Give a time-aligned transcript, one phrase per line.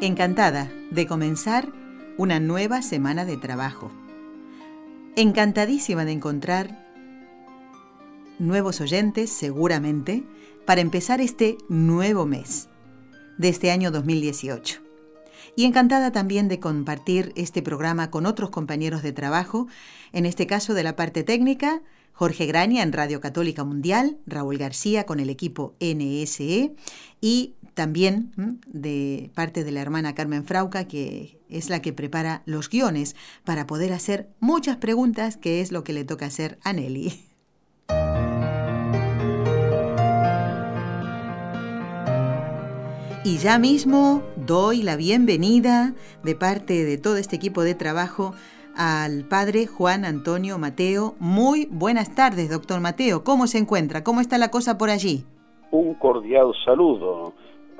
[0.00, 1.72] Encantada de comenzar
[2.18, 3.90] una nueva semana de trabajo.
[5.16, 6.86] Encantadísima de encontrar
[8.38, 10.22] nuevos oyentes, seguramente,
[10.64, 12.68] para empezar este nuevo mes
[13.38, 14.80] de este año 2018.
[15.56, 19.66] Y encantada también de compartir este programa con otros compañeros de trabajo,
[20.12, 21.82] en este caso de la parte técnica,
[22.18, 26.74] Jorge Graña en Radio Católica Mundial, Raúl García con el equipo NSE
[27.20, 28.32] y también
[28.66, 33.68] de parte de la hermana Carmen Frauca, que es la que prepara los guiones para
[33.68, 37.12] poder hacer muchas preguntas, que es lo que le toca hacer a Nelly.
[43.24, 45.94] Y ya mismo doy la bienvenida
[46.24, 48.34] de parte de todo este equipo de trabajo
[48.74, 51.14] al padre Juan Antonio Mateo.
[51.20, 53.22] Muy buenas tardes, doctor Mateo.
[53.22, 54.02] ¿Cómo se encuentra?
[54.02, 55.24] ¿Cómo está la cosa por allí?
[55.70, 57.34] Un cordial saludo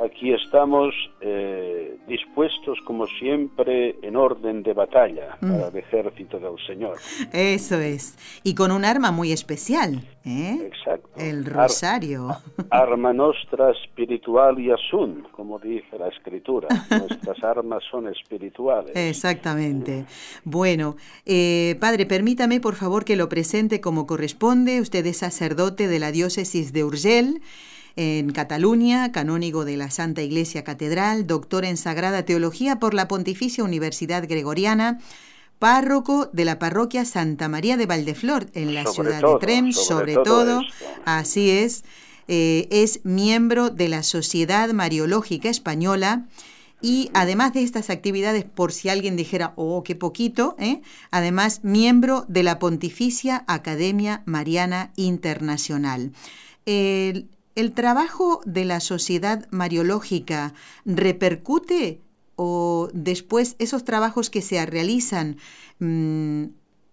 [0.04, 5.50] aquí estamos eh, dispuestos, como siempre, en orden de batalla mm.
[5.50, 6.96] para el ejército del Señor.
[7.32, 8.16] Eso es.
[8.42, 10.02] Y con un arma muy especial.
[10.24, 10.58] ¿eh?
[10.66, 11.08] Exacto.
[11.16, 12.28] El rosario.
[12.70, 16.68] arma nostra espiritual y asun, como dice la escritura.
[16.90, 18.92] Nuestras armas son espirituales.
[18.94, 20.06] Exactamente.
[20.44, 24.80] Bueno, eh, padre, permítame por favor que lo presente como corresponde.
[24.80, 27.40] Usted es sacerdote de la diócesis de Urgel
[27.98, 33.64] en Cataluña, canónigo de la Santa Iglesia Catedral, doctor en Sagrada Teología por la Pontificia
[33.64, 35.00] Universidad Gregoriana,
[35.58, 40.62] párroco de la parroquia Santa María de Valdeflor en la ciudad de Trem, sobre, todo,
[41.06, 41.82] así es,
[42.28, 46.28] eh, es miembro de la Sociedad Mariológica Española.
[46.80, 50.82] Y además de estas actividades, por si alguien dijera, oh, qué poquito, ¿eh?
[51.10, 56.12] además miembro de la Pontificia Academia Mariana Internacional.
[57.58, 60.52] ¿El trabajo de la sociedad mariológica
[60.86, 61.98] repercute
[62.36, 65.38] o después esos trabajos que se realizan
[65.80, 66.44] mm,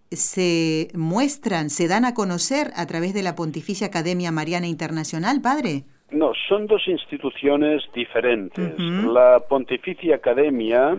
[0.10, 5.84] se muestran, se dan a conocer a través de la Pontificia Academia Mariana Internacional, padre?
[6.10, 8.74] No, son dos instituciones diferentes.
[8.80, 10.98] La Pontificia Academia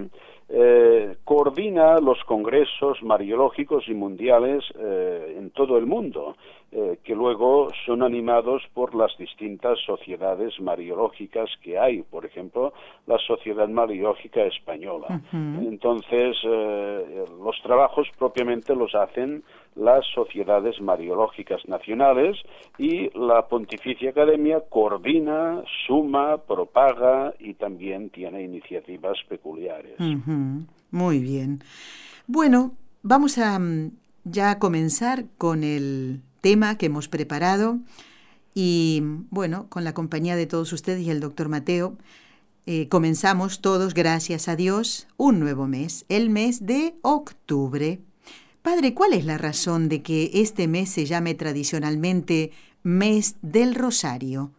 [0.48, 6.36] eh, coordina los congresos mariológicos y mundiales eh, en todo el mundo,
[6.78, 12.74] eh, que luego son animados por las distintas sociedades mariológicas que hay, por ejemplo,
[13.06, 15.22] la Sociedad Mariológica Española.
[15.32, 19.42] Entonces, los trabajos propiamente los hacen
[19.76, 22.36] las sociedades mariológicas nacionales
[22.78, 29.98] y la Pontificia Academia coordina, suma, propaga y también tiene iniciativas peculiares.
[30.90, 31.60] Muy bien.
[32.26, 32.72] Bueno,
[33.02, 33.92] vamos a mm,
[34.24, 37.80] ya comenzar con el tema que hemos preparado
[38.54, 41.96] y bueno, con la compañía de todos ustedes y el doctor Mateo.
[42.66, 47.98] Eh, comenzamos todos, gracias a Dios, un nuevo mes, el mes de octubre.
[48.62, 52.52] Padre, ¿cuál es la razón de que este mes se llame tradicionalmente
[52.84, 54.52] mes del Rosario?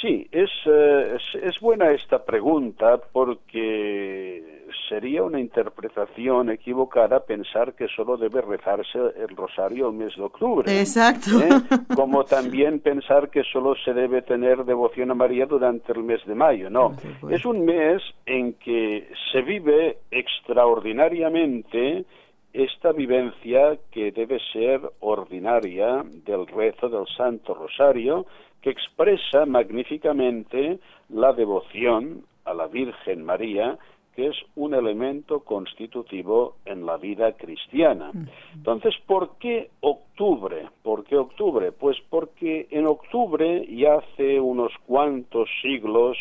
[0.00, 4.53] Sí, es, eh, es, buena esta pregunta porque
[4.88, 10.80] sería una interpretación equivocada pensar que solo debe rezarse el rosario el mes de octubre.
[10.80, 11.30] Exacto.
[11.40, 11.48] ¿eh?
[11.94, 16.34] Como también pensar que solo se debe tener devoción a María durante el mes de
[16.34, 16.70] mayo.
[16.70, 16.96] No,
[17.30, 22.04] es un mes en que se vive extraordinariamente
[22.52, 28.26] esta vivencia que debe ser ordinaria del rezo del Santo Rosario,
[28.62, 30.78] que expresa magníficamente
[31.08, 33.76] la devoción a la Virgen María,
[34.14, 38.10] que es un elemento constitutivo en la vida cristiana.
[38.54, 40.68] Entonces, ¿por qué octubre?
[40.82, 41.72] ¿Por qué octubre?
[41.72, 46.16] Pues porque en octubre, y hace unos cuantos siglos,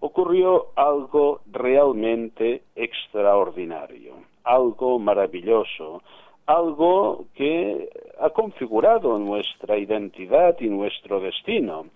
[0.00, 6.02] ocurrió algo realmente extraordinario algo maravilloso,
[6.46, 7.88] algo que
[8.20, 11.86] ha configurado nuestra identidad y nuestro destino.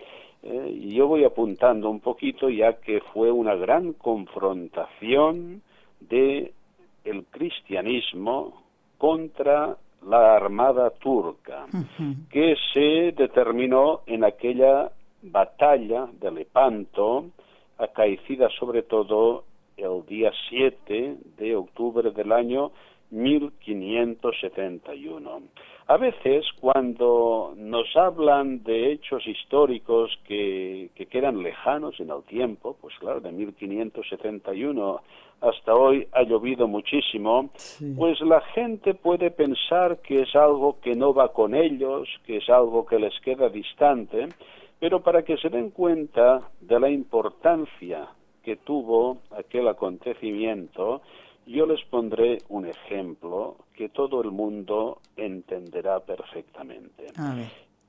[0.48, 5.60] Eh, yo voy apuntando un poquito ya que fue una gran confrontación
[5.98, 6.52] de
[7.04, 8.62] el cristianismo
[8.96, 9.76] contra
[10.06, 11.66] la armada turca,
[12.31, 17.25] que se determinó en aquella batalla de Lepanto
[17.78, 19.44] acaecida sobre todo
[19.76, 22.70] el día 7 de octubre del año
[23.10, 25.42] 1571.
[25.88, 32.76] A veces, cuando nos hablan de hechos históricos que, que, quedan lejanos en el tiempo,
[32.80, 35.00] pues claro, de 1571
[35.40, 37.50] hasta hoy ha llovido muchísimo,
[37.96, 42.48] pues la gente puede pensar que es algo que no va con ellos, que es
[42.48, 44.28] algo que les queda distante,
[44.80, 48.08] pero para que se den cuenta de la importancia
[48.42, 51.02] que tuvo aquel acontecimiento,
[51.46, 57.06] yo les pondré un ejemplo que todo el mundo entenderá perfectamente.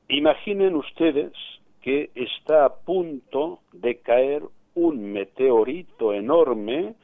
[0.09, 1.33] Imaginen ustedes
[1.81, 4.44] que está a punto de caer
[4.75, 6.95] un meteorito enorme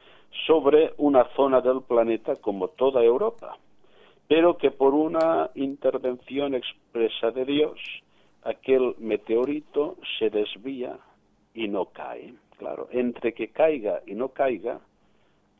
[0.46, 3.56] sobre una zona del planeta como toda Europa,
[4.28, 7.78] pero que por una intervención expresa de Dios,
[8.42, 10.98] aquel meteorito se desvía
[11.54, 12.34] y no cae.
[12.58, 14.80] Claro, entre que caiga y no caiga,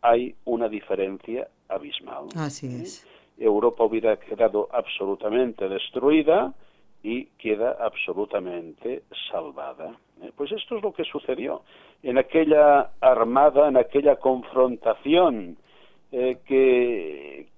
[0.05, 2.27] hay una diferencia abismal.
[2.37, 3.09] Así es.
[3.39, 6.53] Europa hubiera quedado absolutamente destruida
[7.03, 9.99] y queda absolutamente salvada.
[10.23, 11.63] Eh, pues esto es lo que sucedió
[12.03, 15.57] en aquella armada, en aquella confrontación
[16.13, 17.49] eh, que,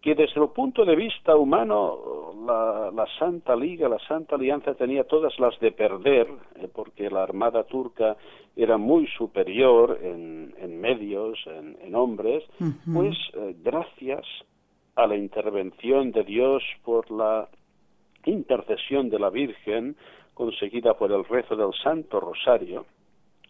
[0.00, 5.38] que desde el punto de vista humano la, Santa Liga, la Santa Alianza tenía todas
[5.38, 6.26] las de perder,
[6.56, 8.16] eh, porque la Armada turca
[8.56, 12.42] era muy superior en, medios, en, hombres,
[12.92, 14.24] pues eh, gracias
[14.96, 17.48] a la intervención de Dios por la
[18.24, 19.96] intercesión de la Virgen
[20.32, 22.86] conseguida por el rezo del Santo Rosario,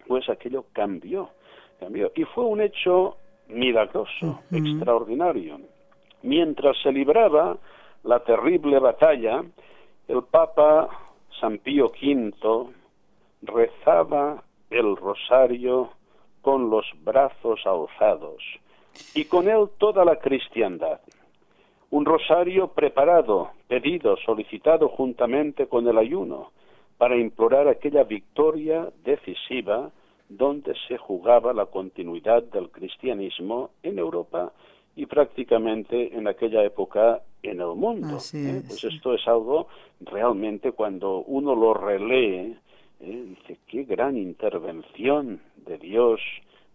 [0.09, 1.31] pues aquello cambió,
[1.79, 2.11] cambió.
[2.17, 3.17] Y fue un hecho
[3.49, 5.61] milagroso, extraordinario
[6.23, 7.57] Mientras se libraba
[8.05, 9.43] la terrible batalla,
[10.09, 10.89] el Papa
[11.41, 12.67] San Pío V
[13.43, 15.91] rezaba el rosario
[16.43, 18.43] con los brazos alzados
[19.15, 21.01] y con él toda la cristiandad.
[21.91, 26.53] Un rosario preparado, pedido, solicitado juntamente con el ayuno
[26.99, 29.91] para implorar aquella victoria decisiva
[30.29, 34.53] donde se jugaba la continuidad del cristianismo en Europa
[35.01, 38.19] y prácticamente en aquella época en el mundo.
[38.35, 38.63] ¿eh?
[38.67, 39.69] Pues esto es algo
[39.99, 42.55] realmente cuando uno lo relee,
[43.01, 43.25] ¿eh?
[43.31, 46.21] dice, qué gran intervención de Dios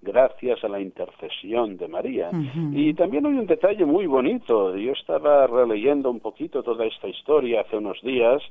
[0.01, 2.31] gracias a la intercesión de María.
[2.71, 4.75] Y también hay un detalle muy bonito.
[4.75, 8.41] Yo estaba releyendo un poquito toda esta historia hace unos días.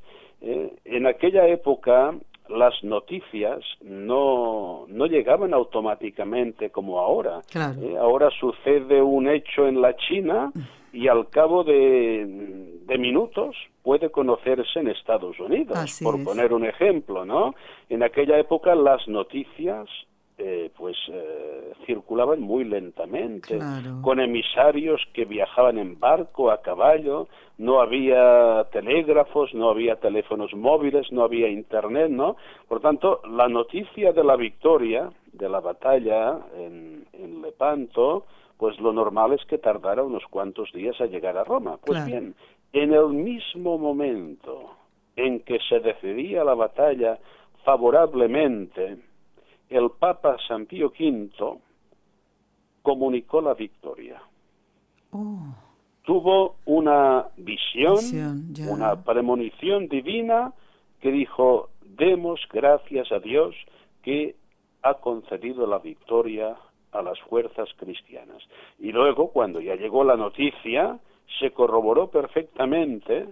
[0.40, 0.72] ¿eh?
[0.84, 2.14] en aquella época
[2.48, 7.40] las noticias no, no llegaban automáticamente como ahora.
[7.54, 10.52] Eh, ahora sucede un hecho en la China
[10.92, 17.24] y al cabo de, de minutos puede conocerse en Estados Unidos, por poner un ejemplo,
[17.24, 17.54] ¿no?
[17.88, 19.88] En aquella época las noticias
[20.36, 23.58] eh, pues eh, circulaban muy lentamente,
[24.02, 27.28] con emisarios que viajaban en barco, a caballo,
[27.58, 32.36] no había telégrafos, no había teléfonos móviles, no había internet, ¿no?
[32.68, 38.26] Por tanto, la noticia de la victoria, de la batalla en, en Lepanto,
[38.58, 41.78] pues lo normal es que tardara unos cuantos días a llegar a Roma.
[41.84, 42.34] Pues bien,
[42.72, 44.70] en el mismo momento
[45.16, 47.18] en que se decidía la batalla
[47.64, 48.98] favorablemente,
[49.68, 51.58] el Papa San Pío V
[52.82, 54.22] comunicó la victoria.
[55.10, 55.54] Oh.
[56.02, 57.96] Tuvo una visión,
[58.68, 60.52] una premonición divina
[61.00, 63.54] que dijo, demos gracias a Dios
[64.02, 64.36] que
[64.82, 66.56] ha concedido la victoria
[66.92, 68.42] a las fuerzas cristianas.
[68.78, 70.98] Y luego, cuando ya llegó la noticia,
[71.40, 73.28] se corroboró perfectamente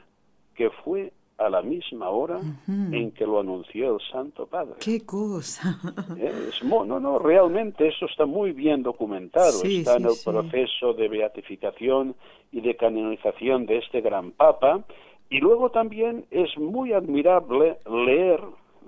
[0.54, 1.12] que fue
[1.46, 4.74] a la misma hora en que lo anunció el Santo Padre.
[4.80, 5.78] ¡Qué cosa!
[6.64, 9.62] no, no, realmente eso está muy bien documentado.
[9.64, 12.14] está en el proceso de beatificación
[12.52, 14.84] y de canonización de este gran Papa.
[15.30, 18.40] Y luego también es muy admirable leer,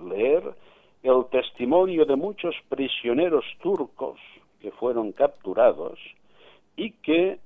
[0.03, 0.43] leer
[1.01, 4.19] el testimonio de muchos prisioneros turcos
[4.59, 5.99] que fueron capturados
[6.75, 7.39] y que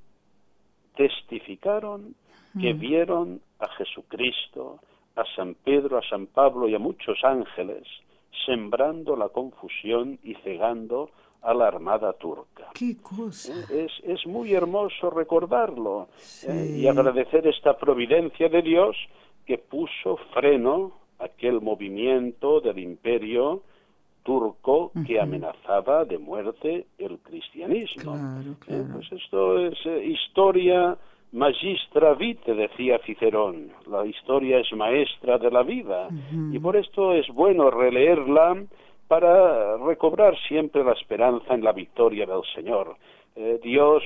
[0.95, 2.15] testificaron
[2.59, 4.79] que vieron a Jesucristo,
[5.15, 7.83] a San Pedro, a San Pablo y a muchos ángeles,
[8.45, 11.09] sembrando la confusión y cegando
[11.41, 12.69] a la armada turca.
[12.73, 13.53] ¡Qué cosa!
[13.71, 16.09] Eh, es, es muy hermoso recordarlo
[16.47, 18.97] eh, y agradecer esta providencia de Dios
[19.45, 23.63] que puso freno a aquel movimiento del imperio
[24.23, 28.13] turco que amenazaba de muerte el cristianismo.
[28.13, 30.97] Claro, eh, pues esto es historia
[31.31, 36.09] Magistra vite, decía Cicerón, la historia es maestra de la vida,
[36.51, 38.63] y por esto es bueno releerla
[39.07, 42.95] para recobrar siempre la esperanza en la victoria del Señor.
[43.35, 44.03] Eh, Dios,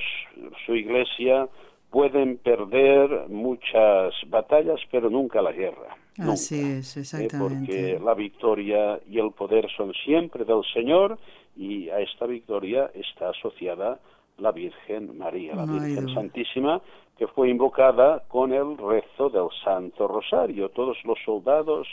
[0.66, 1.48] su iglesia,
[1.90, 5.96] pueden perder muchas batallas, pero nunca la guerra.
[6.18, 7.00] Así es, ¿eh?
[7.00, 7.38] exactamente.
[7.38, 11.18] porque la victoria y el poder son siempre del Señor
[11.56, 14.00] y a esta victoria está asociada
[14.38, 16.80] la Virgen María, la Virgen Santísima,
[17.18, 20.70] que fue invocada con el rezo del Santo Rosario.
[20.70, 21.86] Todos los soldados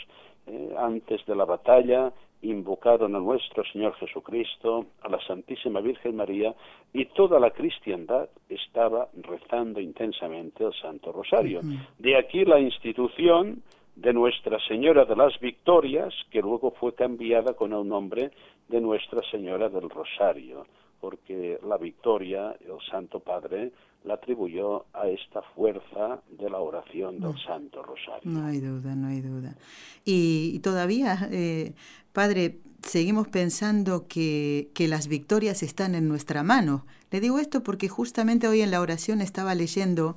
[0.46, 2.12] eh, antes de la batalla
[2.42, 6.54] invocaron a nuestro Señor Jesucristo, a la Santísima Virgen María,
[6.92, 11.60] y toda la cristiandad estaba rezando intensamente el Santo Rosario.
[11.98, 13.62] De aquí la institución
[13.94, 18.32] de Nuestra Señora de las Victorias, que luego fue cambiada con el nombre
[18.68, 20.66] de Nuestra Señora del Rosario,
[21.00, 23.70] porque la victoria, el Santo Padre,
[24.04, 28.22] la atribuyó a esta fuerza de la oración del Santo Rosario.
[28.24, 29.56] No hay duda, no hay duda.
[30.04, 31.74] Y, todavía, eh,
[32.12, 36.84] Padre, seguimos pensando que, que, las victorias están en nuestra mano.
[37.10, 40.16] Le digo esto porque justamente hoy en la oración estaba leyendo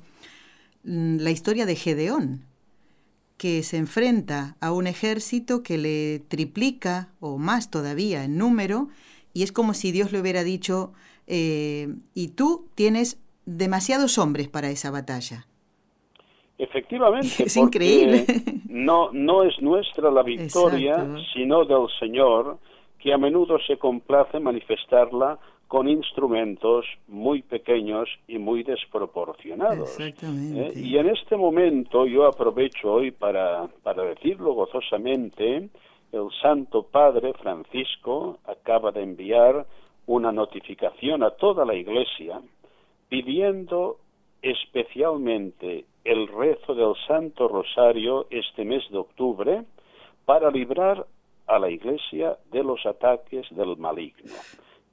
[0.84, 2.44] mm, la historia de Gedeón,
[3.36, 8.88] que se enfrenta a un ejército que le triplica o más todavía en número,
[9.32, 10.92] y es como si Dios le hubiera dicho,
[11.26, 15.46] eh, y tú tienes demasiados hombres para esa batalla.
[16.58, 18.26] Efectivamente, es increíble.
[18.68, 22.58] No, no es nuestra la victoria, sino del Señor,
[22.98, 25.38] que a menudo se complace manifestarla
[25.68, 29.98] con instrumentos muy pequeños y muy desproporcionados.
[29.98, 30.72] ¿eh?
[30.76, 35.68] Y en este momento yo aprovecho hoy para, para decirlo gozosamente,
[36.12, 39.66] el Santo Padre Francisco acaba de enviar
[40.06, 42.40] una notificación a toda la Iglesia
[43.08, 43.98] pidiendo
[44.42, 49.64] especialmente el rezo del Santo Rosario este mes de octubre
[50.24, 51.06] para librar
[51.46, 54.32] a la Iglesia de los ataques del maligno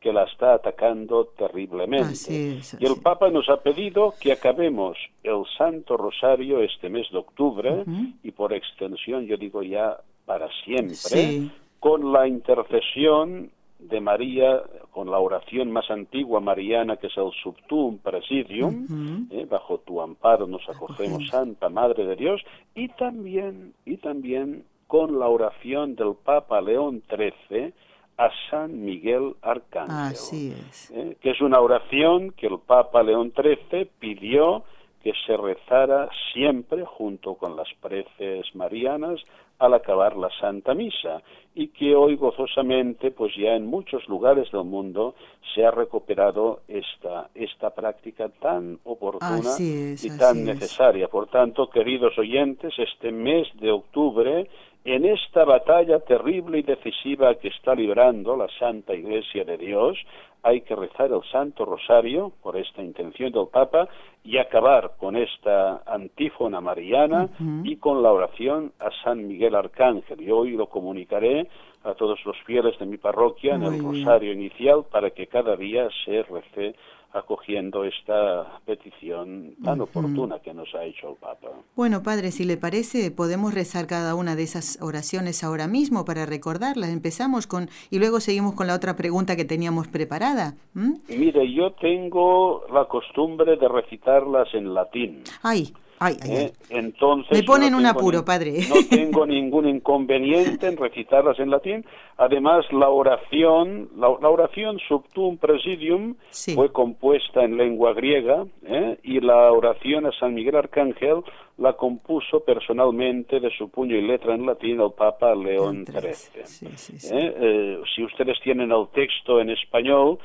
[0.03, 2.59] que la está atacando terriblemente.
[2.77, 7.85] Y el Papa nos ha pedido que acabemos el Santo Rosario este mes de octubre
[8.21, 13.49] y por extensión, yo digo ya para siempre, con la intercesión
[13.89, 14.61] de María,
[14.91, 20.47] con la oración más antigua mariana que es el Subtum Presidium, eh, bajo tu amparo
[20.47, 22.41] nos acogemos, Santa Madre de Dios,
[22.75, 27.73] y también, y también con la oración del Papa León XIII
[28.17, 30.53] a San Miguel Arcángel,
[30.93, 34.63] eh, que es una oración que el Papa León XIII pidió
[35.03, 39.19] que se rezara siempre junto con las preces marianas
[39.59, 41.21] al acabar la Santa Misa
[41.53, 45.13] y que hoy gozosamente pues ya en muchos lugares del mundo
[45.53, 51.07] se ha recuperado esta esta práctica tan oportuna y tan necesaria.
[51.07, 54.49] Por tanto, queridos oyentes, este mes de octubre
[54.85, 59.97] en esta batalla terrible y decisiva que está librando la Santa Iglesia de Dios,
[60.41, 63.87] hay que rezar el Santo Rosario por esta intención del Papa
[64.25, 67.29] y acabar con esta antífona mariana
[67.63, 70.21] y con la oración a San Miguel Arcángel.
[70.21, 71.47] Y hoy lo comunicaré
[71.85, 75.87] a todos los fieles de mi parroquia en el Rosario inicial para que cada día
[76.03, 76.75] se rece
[77.13, 81.49] acogiendo esta petición tan oportuna que nos ha hecho el Papa.
[81.75, 86.25] Bueno, Padre, si le parece, podemos rezar cada una de esas oraciones ahora mismo para
[86.25, 86.89] recordarlas.
[86.89, 90.55] Empezamos con y luego seguimos con la otra pregunta que teníamos preparada.
[90.73, 95.23] Mire, yo tengo la costumbre de recitarlas en latín.
[95.43, 95.73] Ay,
[96.11, 96.51] ¿Eh?
[96.69, 98.59] Entonces, Me ponen un apuro, padre.
[98.67, 101.85] No tengo ningún inconveniente en recitarlas en latín.
[102.17, 106.15] Además, la oración, la, oración Subtum Presidium
[106.53, 108.99] fue compuesta en lengua griega ¿eh?
[109.03, 111.23] y la oración a San Miguel Arcángel
[111.57, 116.71] la compuso personalmente de su puño y letra en latín el Papa León XIII.
[117.11, 117.81] ¿Eh?
[117.95, 120.17] si ustedes tienen el texto en español,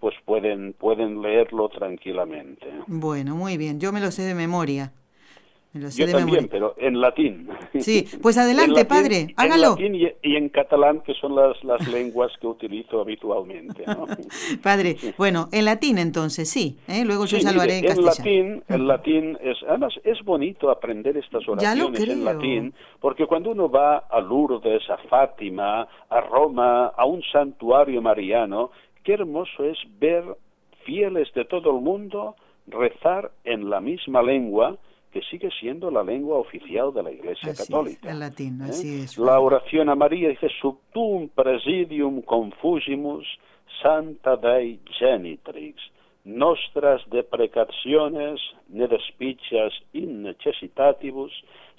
[0.00, 2.66] pues pueden, pueden leerlo tranquilamente.
[2.86, 3.80] Bueno, muy bien.
[3.80, 4.92] Yo me lo sé de memoria.
[5.74, 7.48] Yo también, pero en latín.
[7.78, 9.76] Sí, pues adelante, padre, hágalo.
[9.78, 13.84] En latín y, en catalán, que son las, las lenguas que utilizo habitualmente.
[14.62, 17.04] padre, bueno, en latín entonces, sí, ¿eh?
[17.04, 21.16] luego yo ya lo haré en, en Latín, en latín, es, además es bonito aprender
[21.18, 27.04] estas oraciones en latín, porque cuando uno va a Lourdes, a Fátima, a Roma, a
[27.04, 28.70] un santuario mariano,
[29.04, 30.24] qué hermoso es ver
[30.84, 34.76] fieles de todo el mundo rezar en la misma lengua,
[35.18, 38.10] que sigue siendo la lengua oficial de la Iglesia Católica.
[38.10, 38.70] el latín, ¿eh?
[38.70, 39.18] así es.
[39.18, 43.26] La oración a María dice, subtum presidium confusimus
[43.82, 45.76] santa Dei genitrix,
[46.24, 51.32] nostras deprecaciones ne despicias in necessitatibus,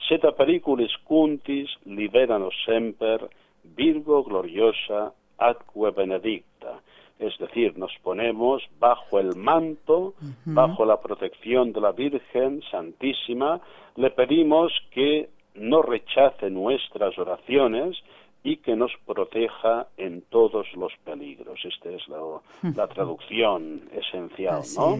[0.07, 3.29] seta periculis cuntis liberanos semper,
[3.63, 5.13] Virgo gloriosa.
[5.39, 6.81] aqua benedicta.
[7.19, 10.13] Es decir, nos ponemos bajo el manto,
[10.45, 13.59] bajo la protección de la Virgen Santísima,
[13.97, 17.97] le pedimos que no rechace nuestras oraciones
[18.41, 21.59] y que nos proteja en todos los peligros.
[21.65, 24.97] Esta es la, traducción esencial, ¿no?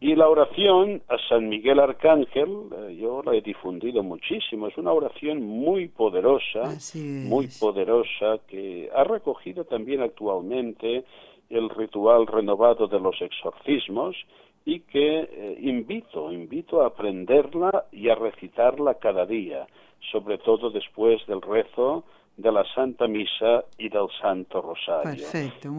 [0.00, 4.92] Y la oración a San Miguel Arcángel, eh, yo la he difundido muchísimo, es una
[4.92, 11.04] oración muy poderosa, muy poderosa, que ha recogido también actualmente
[11.50, 14.16] el ritual renovado de los exorcismos
[14.64, 19.66] y que eh, invito, invito a aprenderla y a recitarla cada día,
[20.10, 22.04] sobre todo después del rezo
[22.36, 25.24] de la Santa Misa y del Santo Rosario.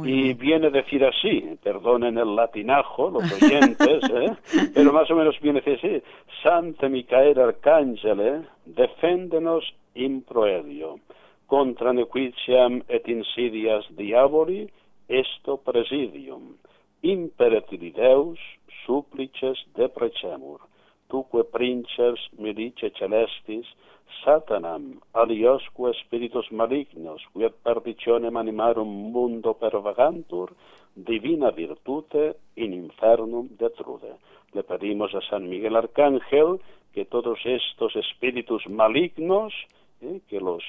[0.05, 4.35] y viene a decir así, perdonen el latinajo, los oyentes, ¿eh?
[4.73, 6.03] pero más o menos viene a decir así,
[6.41, 10.99] Santa Micaela Arcángele, deféndenos in proelio,
[11.47, 14.67] contra nequitiam et insidias diaboli,
[15.07, 16.55] esto presidium,
[17.01, 18.39] imperatili Deus,
[18.85, 20.61] supplices deprecemur,
[21.07, 23.67] tuque princes milice celestis,
[24.23, 30.53] Satanam, aliosque spiritus malignos, qui et perditionem animarum mundo pervagantur,
[30.95, 34.15] divina virtute in infernum detrude.
[34.53, 36.59] Le pedimos a San Miguel Arcángel
[36.93, 39.53] que todos estos espíritus malignos,
[40.01, 40.63] eh, que los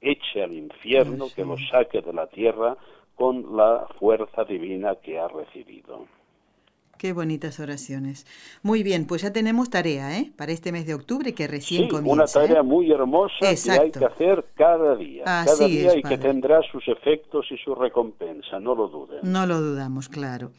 [0.00, 2.76] eche al infierno, que los saque de la tierra
[3.18, 6.06] con la fuerza divina que ha recibido.
[6.98, 8.26] Qué bonitas oraciones.
[8.62, 10.32] Muy bien, pues ya tenemos tarea, ¿eh?
[10.36, 12.12] Para este mes de octubre que recién sí, comienza.
[12.12, 12.64] Una tarea ¿eh?
[12.64, 15.24] muy hermosa que hay que hacer cada día.
[15.24, 19.20] cada día y que tendrá sus efectos y su recompensa, no lo duden.
[19.22, 20.50] No lo dudamos, claro.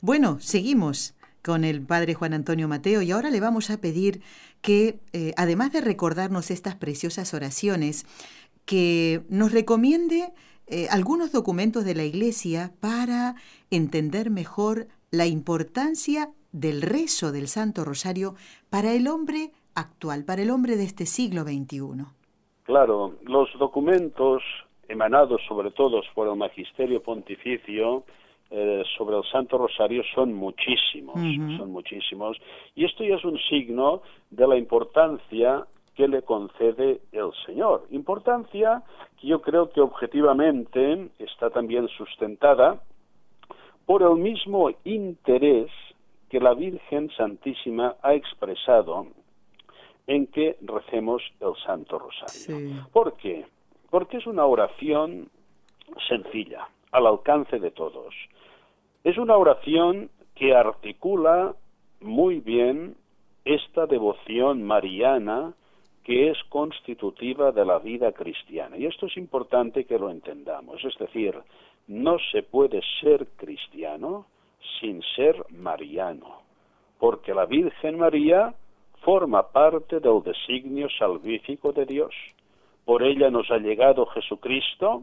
[0.00, 4.22] Bueno, seguimos con el padre Juan Antonio Mateo y ahora le vamos a pedir
[4.62, 8.06] que, eh, además de recordarnos estas preciosas oraciones,
[8.64, 10.32] que nos recomiende
[10.66, 13.34] eh, algunos documentos de la Iglesia para
[13.70, 18.34] entender mejor la importancia del rezo del Santo Rosario
[18.70, 22.04] para el hombre actual, para el hombre de este siglo XXI.
[22.64, 24.42] Claro, los documentos
[24.88, 28.04] emanados sobre todo por el Magisterio Pontificio
[28.50, 31.14] eh, sobre el Santo Rosario son muchísimos,
[31.56, 32.36] son muchísimos,
[32.74, 37.86] y esto ya es un signo de la importancia que le concede el Señor.
[37.90, 38.82] Importancia
[39.20, 42.80] que yo creo que objetivamente está también sustentada
[43.86, 45.70] por el mismo interés
[46.30, 49.06] que la Virgen Santísima ha expresado
[50.06, 52.86] en que recemos el Santo Rosario.
[52.92, 53.46] ¿Por qué?
[53.90, 55.28] Porque es una oración
[56.08, 58.14] sencilla, al alcance de todos.
[59.04, 61.54] Es una oración que articula
[62.00, 62.96] muy bien
[63.44, 65.52] esta devoción mariana
[66.04, 68.76] que es constitutiva de la vida cristiana.
[68.76, 70.84] Y esto es importante que lo entendamos.
[70.84, 71.34] Es decir,
[71.86, 74.26] no se puede ser cristiano
[74.80, 76.42] sin ser mariano,
[76.98, 78.54] porque la Virgen María
[79.00, 82.14] forma parte del designio salvífico de Dios.
[82.84, 85.02] Por ella nos ha llegado Jesucristo,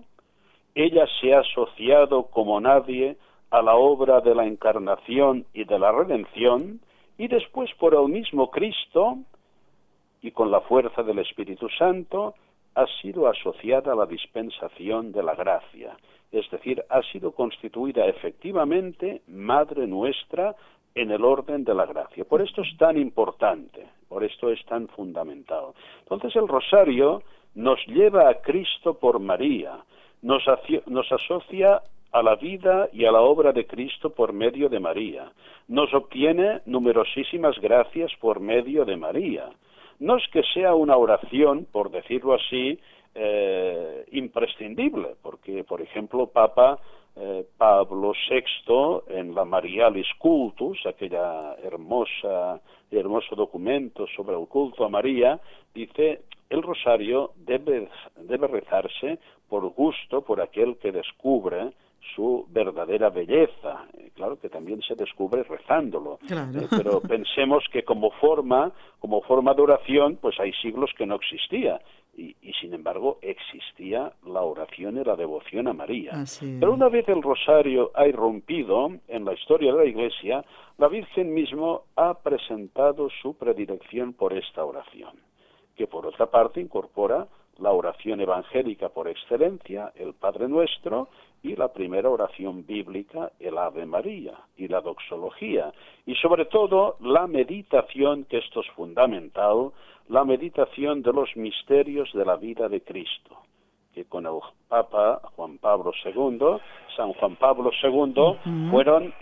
[0.76, 3.18] ella se ha asociado como nadie
[3.52, 6.80] a la obra de la encarnación y de la redención,
[7.18, 9.18] y después por el mismo Cristo
[10.22, 12.36] y con la fuerza del Espíritu Santo
[12.76, 15.96] ha sido asociada a la dispensación de la gracia
[16.32, 20.56] es decir, ha sido constituida efectivamente Madre nuestra
[20.96, 22.26] en el orden de la gracia.
[22.26, 25.68] Por esto es tan importante, por esto es tan fundamental.
[26.02, 27.24] Entonces el rosario
[27.56, 29.78] nos lleva a Cristo por María,
[30.22, 30.44] nos,
[30.88, 35.32] nos asocia a la vida y a la obra de Cristo por medio de María,
[35.68, 39.50] nos obtiene numerosísimas gracias por medio de María.
[40.00, 42.80] No es que sea una oración, por decirlo así,
[43.16, 46.80] eh, imprescindible, porque, por ejemplo, Papa
[47.16, 54.90] eh, Pablo VI, en la Marialis Cultus, aquella hermosa, hermoso documento sobre el culto a
[54.90, 55.38] María,
[55.74, 61.74] dice, el rosario debe, debe rezarse por gusto por aquel que descubre
[62.16, 63.86] su verdadera belleza.
[63.98, 66.20] Eh, claro que también se descubre rezándolo.
[66.70, 71.80] pero pensemos que como forma, como forma de oración, pues hay siglos que no existía
[72.20, 76.24] y, sin embargo existía la oración y la devoción a María.
[76.60, 80.44] Pero una vez el rosario ha irrumpido en la historia de la Iglesia,
[80.78, 85.14] la Virgen mismo ha presentado su predilección por esta oración,
[85.76, 87.28] que por otra parte incorpora
[87.60, 91.10] la oración evangélica por excelencia, el Padre Nuestro,
[91.44, 95.72] y la primera oración bíblica, el Ave María, y la doxología,
[96.06, 99.72] y sobre todo la meditación, que esto es fundamental,
[100.10, 103.38] la meditación de los misterios de la vida de Cristo,
[103.94, 106.40] que con el Papa Juan Pablo II,
[106.96, 109.14] San Juan Pablo II, fueron,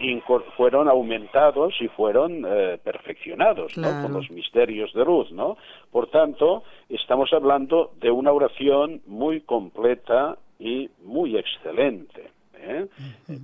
[0.56, 5.32] fueron aumentados y fueron eh, perfeccionados por los misterios de luz.
[5.32, 5.58] ¿no?
[5.92, 12.30] Por tanto, estamos hablando de una oración muy completa y muy excelente.
[12.56, 12.88] ¿eh?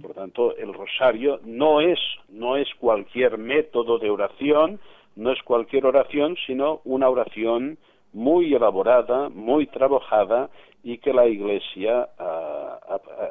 [0.02, 2.00] Por tanto, el rosario no es,
[2.30, 4.80] no es cualquier método de oración,
[5.16, 7.78] no es cualquier oración, sino una oración
[8.14, 10.50] muy elaborada, muy trabajada
[10.84, 12.80] y que la Iglesia ha,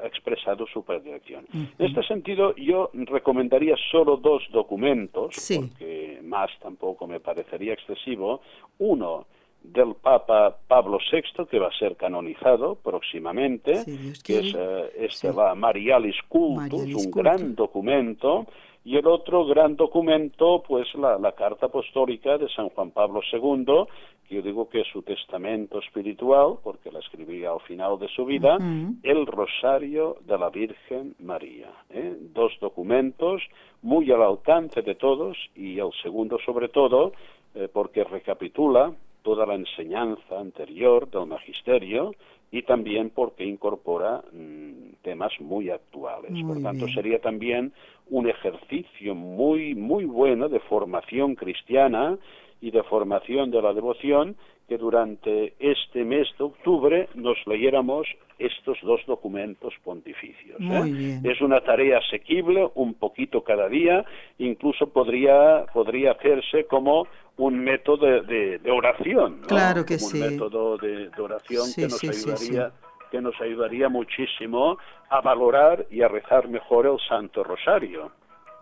[0.04, 1.46] expresado su predilección.
[1.52, 8.40] En este sentido, yo recomendaría solo dos documentos, porque más tampoco me parecería excesivo.
[8.78, 9.26] Uno,
[9.62, 13.84] del Papa Pablo VI, que va a ser canonizado próximamente,
[14.24, 18.46] que es eh, este va Marialis Cultus, un gran documento,
[18.84, 23.86] y el otro gran documento, pues la, la, carta apostólica de San Juan Pablo II,
[24.28, 28.24] que yo digo que es su testamento espiritual, porque la escribía al final de su
[28.24, 28.56] vida,
[29.02, 31.70] el Rosario de la Virgen María.
[31.90, 32.16] ¿eh?
[32.34, 33.40] Dos documentos
[33.82, 37.12] muy al alcance de todos, y el segundo sobre todo,
[37.54, 42.14] eh, porque recapitula toda la enseñanza anterior del magisterio
[42.50, 46.32] y también porque incorpora mm, temas muy actuales.
[46.44, 47.72] Por tanto, sería también
[48.10, 52.18] un ejercicio muy, muy bueno de formación cristiana
[52.60, 54.36] y de formación de la devoción
[54.72, 58.06] que durante este mes de octubre nos leyéramos
[58.38, 60.58] estos dos documentos pontificios.
[60.58, 61.20] ¿eh?
[61.24, 64.02] Es una tarea asequible, un poquito cada día,
[64.38, 67.06] incluso podría, podría hacerse como
[67.36, 69.42] un método de, oración.
[69.46, 70.22] Claro que sí.
[70.22, 72.72] Un método de, oración que nos ayudaría
[73.10, 74.78] que nos ayudaría muchísimo
[75.10, 78.10] a valorar y a rezar mejor el Santo Rosario.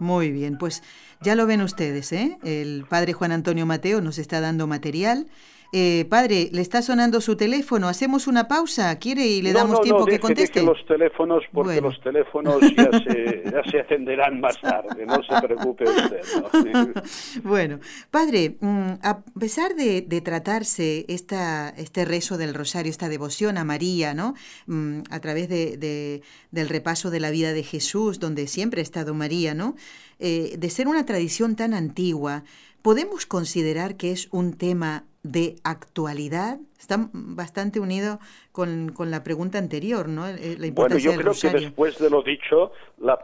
[0.01, 0.83] Muy bien, pues
[1.21, 2.37] ya lo ven ustedes, ¿eh?
[2.43, 5.27] El padre Juan Antonio Mateo nos está dando material
[5.73, 7.89] eh, padre, le está sonando su teléfono.
[7.89, 9.25] Hacemos una pausa, ¿quiere?
[9.27, 10.63] Y le damos tiempo que conteste.
[10.63, 15.07] los teléfonos, porque los teléfonos ya se, ya atenderán más tarde.
[15.07, 16.23] No se preocupe usted.
[17.45, 17.79] bueno,
[18.11, 24.13] padre, mm, a pesar de, tratarse esta, este rezo del rosario, esta devoción a María,
[24.13, 24.35] ¿no?
[24.67, 29.15] Mm, a través de, del repaso de la vida de Jesús, donde siempre ha estado
[29.15, 29.77] María, ¿no?
[30.19, 32.43] Eh, de ser una tradición tan antigua,
[32.83, 38.19] podemos considerar que es un tema de actualidad está bastante unido
[38.53, 40.27] con, la pregunta anterior, ¿no?
[40.27, 43.19] Eh, la bueno, yo creo que después de lo dicho, la,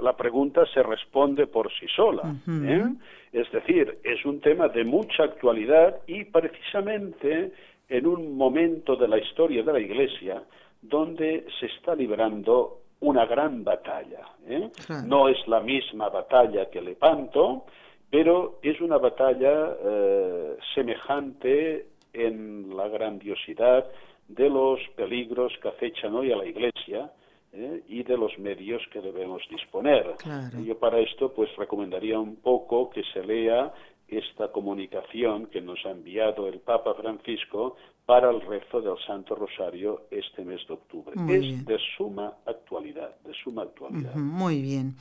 [0.00, 2.34] la, pregunta se responde por sí sola.
[2.46, 2.84] ¿eh?
[3.32, 7.52] Es decir, es un tema de mucha actualidad y precisamente
[7.88, 10.42] en un momento de la historia de la Iglesia
[10.82, 14.28] donde se está librando una gran batalla.
[14.46, 14.70] ¿eh?
[15.06, 17.64] No es la misma batalla que Lepanto,
[18.10, 23.86] pero es una batalla eh, semejante en la grandiosidad
[24.28, 27.12] de los peligros que acechan hoy a la Iglesia
[27.52, 30.14] eh, y de los medios que debemos disponer.
[30.58, 33.72] Y yo para esto pues recomendaría un poco que se lea
[34.08, 40.02] esta comunicación que nos ha enviado el Papa Francisco para el rezo del Santo Rosario
[40.10, 41.14] este mes de octubre.
[41.28, 44.14] es de suma actualidad, de suma actualidad.
[44.14, 44.94] muy bien.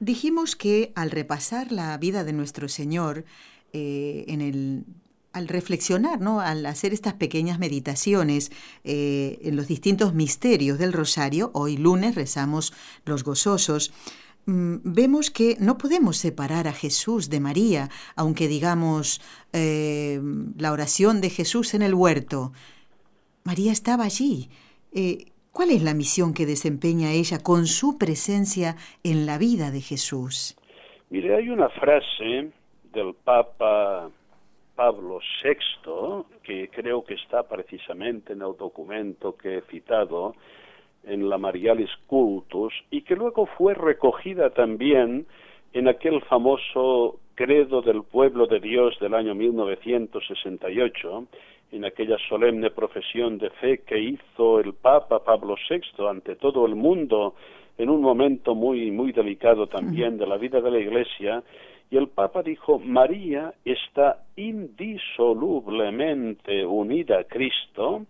[0.00, 3.24] Dijimos que al repasar la vida de nuestro Señor,
[3.72, 4.84] eh, en el,
[5.32, 6.40] al reflexionar, ¿no?
[6.40, 8.50] al hacer estas pequeñas meditaciones
[8.84, 12.72] eh, en los distintos misterios del rosario, hoy lunes rezamos
[13.04, 13.92] los gozosos,
[14.46, 19.20] mm, vemos que no podemos separar a Jesús de María, aunque digamos
[19.52, 20.20] eh,
[20.56, 22.52] la oración de Jesús en el huerto.
[23.44, 24.50] María estaba allí.
[25.54, 30.56] ¿Cuál es la misión que desempeña ella con su presencia en la vida de Jesús?
[31.10, 32.50] Mire, hay una frase
[32.92, 34.10] del Papa
[34.74, 40.34] Pablo VI, que creo que está precisamente en el documento que he citado,
[41.04, 45.24] en la Marialis Cultus, y que luego fue recogida también
[45.72, 51.28] en aquel famoso credo del pueblo de Dios del año 1968,
[51.72, 56.74] en aquella solemne profesión de fe que hizo el Papa Pablo VI ante todo el
[56.74, 57.34] mundo
[57.76, 61.42] en un momento muy muy delicado también de la vida de la Iglesia
[61.90, 68.06] y el Papa dijo María está indisolublemente unida a Cristo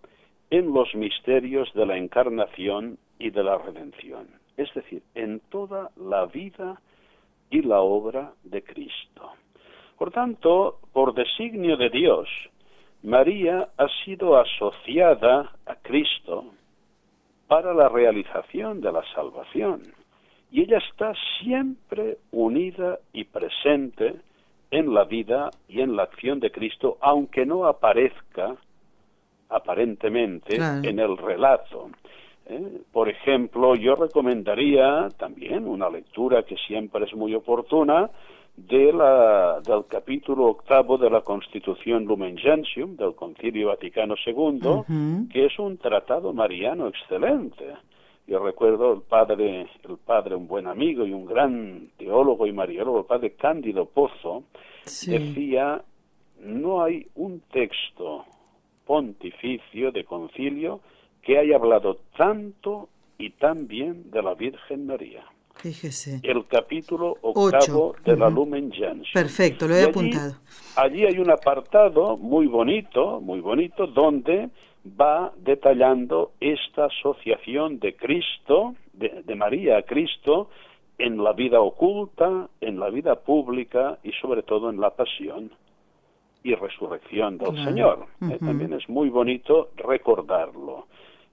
[0.49, 6.25] en los misterios de la encarnación y de la redención, es decir, en toda la
[6.25, 6.81] vida
[7.49, 9.31] y la obra de Cristo.
[9.97, 12.27] Por tanto, por designio de Dios,
[13.05, 16.45] María ha sido asociada a Cristo
[17.47, 19.83] para la realización de la salvación
[20.51, 24.15] y ella está siempre unida y presente
[24.71, 28.55] en la vida y en la acción de Cristo, aunque no aparezca
[29.49, 31.91] aparentemente, en el relato.
[32.47, 32.81] ¿eh?
[32.91, 38.09] Por ejemplo, yo recomendaría también una lectura que siempre es muy oportuna
[38.57, 45.45] de la, del capítulo octavo de la Constitución Lumen Gentium del Concilio Vaticano II, que
[45.45, 47.65] es un tratado mariano excelente.
[48.27, 52.97] Yo recuerdo el padre, el padre, un buen amigo y un gran teólogo y mariano,
[52.97, 54.43] el padre Cándido Pozo,
[54.83, 55.83] decía,
[56.39, 58.25] no hay un texto
[58.85, 60.79] pontificio de concilio
[61.21, 65.25] que haya hablado tanto y tan bien de la Virgen María.
[65.65, 66.19] Fíjese.
[66.21, 69.11] El capítulo octavo de la Lumen Gentium.
[69.11, 70.35] Perfecto, lo he apuntado.
[70.75, 74.49] Allí hay un apartado muy bonito, muy bonito, donde
[74.85, 80.51] va detallando esta asociación de Cristo, de, María a Cristo,
[80.99, 85.49] en la vida oculta, en la vida pública y sobre todo en la pasión
[86.43, 88.05] y resurrección del Señor.
[88.21, 90.85] Eh, también es muy bonito recordarlo.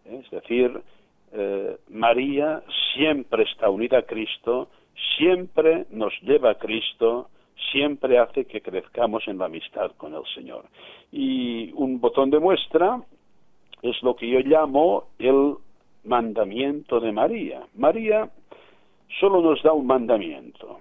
[0.06, 0.80] Es decir,
[1.32, 2.62] eh, María
[2.94, 4.68] siempre está unida a Cristo,
[5.16, 7.28] siempre nos lleva a Cristo,
[7.70, 10.64] siempre hace que crezcamos en la amistad con el Señor.
[11.10, 13.00] Y un botón de muestra
[13.80, 15.54] es lo que yo llamo el
[16.04, 17.62] mandamiento de María.
[17.74, 18.30] María
[19.20, 20.80] solo nos da un mandamiento,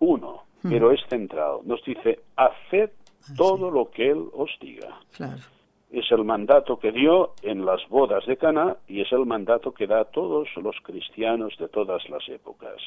[0.00, 0.70] uno, hmm.
[0.70, 1.62] pero es centrado.
[1.64, 5.00] Nos dice, haced ah, todo lo que Él os diga.
[5.94, 9.86] Es el mandato que dio en las bodas de Cana y es el mandato que
[9.86, 12.82] da a todos los cristianos de todas las épocas.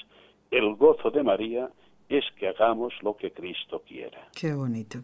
[0.51, 1.69] El gozo de María
[2.09, 4.27] es que hagamos lo que Cristo quiera.
[4.37, 4.99] Qué bonito.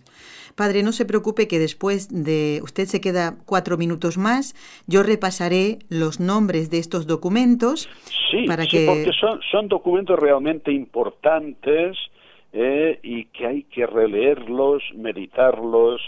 [0.56, 4.54] Padre, no se preocupe que después de usted se queda cuatro minutos más,
[4.86, 7.88] yo repasaré los nombres de estos documentos.
[8.32, 8.86] Sí, para que...
[8.86, 11.98] porque son, son documentos realmente importantes
[12.52, 16.02] eh, y que hay que releerlos, meditarlos,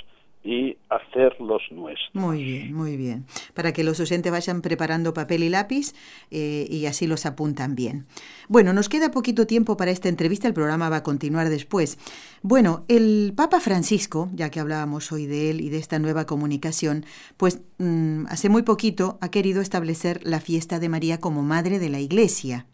[0.45, 2.13] y hacerlos nuestros.
[2.13, 3.25] Muy bien, muy bien.
[3.55, 5.93] Para que los oyentes vayan preparando papel y lápiz
[6.29, 8.05] eh, y así los apuntan bien.
[8.47, 11.97] Bueno, nos queda poquito tiempo para esta entrevista, el programa va a continuar después.
[12.43, 17.05] Bueno, el Papa Francisco, ya que hablábamos hoy de él y de esta nueva comunicación,
[17.37, 21.89] pues mm, hace muy poquito ha querido establecer la fiesta de María como Madre de
[21.89, 22.67] la Iglesia.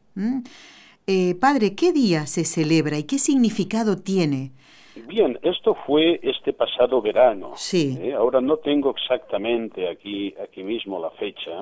[1.07, 4.51] Eh, padre, ¿qué día se celebra y qué significado tiene?
[4.95, 7.53] Bien, esto fue este pasado verano.
[7.55, 7.97] Sí.
[7.99, 8.13] ¿eh?
[8.13, 11.61] ahora no tengo exactamente aquí, aquí mismo la fecha,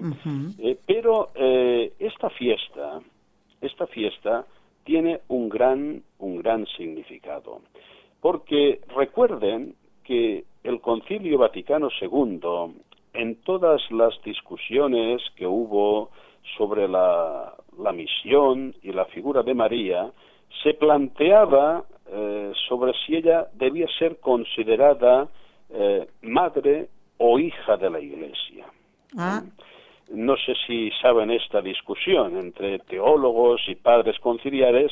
[0.59, 2.99] eh, pero eh, esta fiesta,
[3.61, 4.45] esta fiesta
[4.83, 7.61] tiene un gran, un gran significado.
[8.21, 12.39] Porque recuerden que el Concilio Vaticano II,
[13.13, 16.09] en todas las discusiones que hubo
[16.57, 20.11] sobre la, la misión y la figura de María,
[20.63, 25.27] se planteaba eh, sobre si ella debía ser considerada
[25.69, 28.65] eh, madre o hija de la Iglesia.
[29.17, 29.43] Ah.
[30.11, 34.91] No sé si saben esta discusión entre teólogos y padres conciliares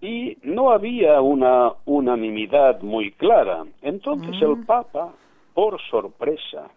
[0.00, 3.64] y no había una unanimidad muy clara.
[3.80, 4.66] Entonces el mm.
[4.66, 5.14] Papa,
[5.54, 6.70] por sorpresa,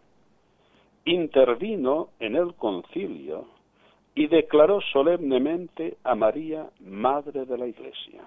[1.05, 3.45] intervino en el concilio
[4.15, 8.21] y declaró solemnemente a María Madre de la Iglesia.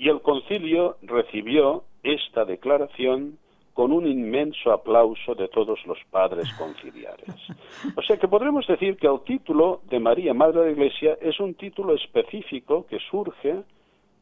[0.00, 3.36] Y el concilio recibió esta declaración
[3.74, 7.28] con un inmenso aplauso de todos los padres conciliares.
[7.96, 11.38] O sea que podremos decir que el título de María, Madre de la Iglesia, es
[11.38, 13.62] un título específico que surge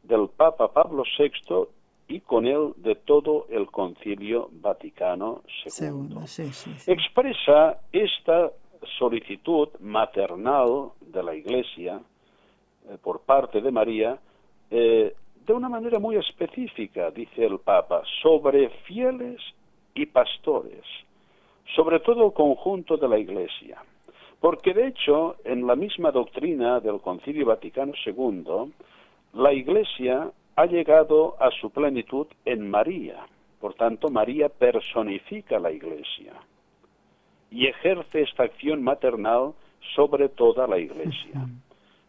[0.03, 1.69] del Papa Pablo VI
[2.09, 6.17] y con él de todo el Concilio Vaticano II.
[6.89, 8.51] Expresa esta
[8.99, 12.01] solicitud maternal de la Iglesia
[12.89, 14.19] eh, por parte de María
[14.71, 15.15] eh,
[15.49, 19.41] de una manera muy específica, dice el Papa, sobre fieles
[19.95, 20.85] y pastores,
[21.75, 23.83] sobre todo el conjunto de la Iglesia.
[24.41, 28.73] Porque de hecho, en la misma doctrina del Concilio Vaticano II,
[29.33, 33.27] la Iglesia ha llegado a su plenitud en María.
[33.59, 36.35] Por tanto, María personifica la Iglesia
[37.51, 39.55] y ejerce esta acción maternal
[39.97, 41.49] sobre toda la Iglesia.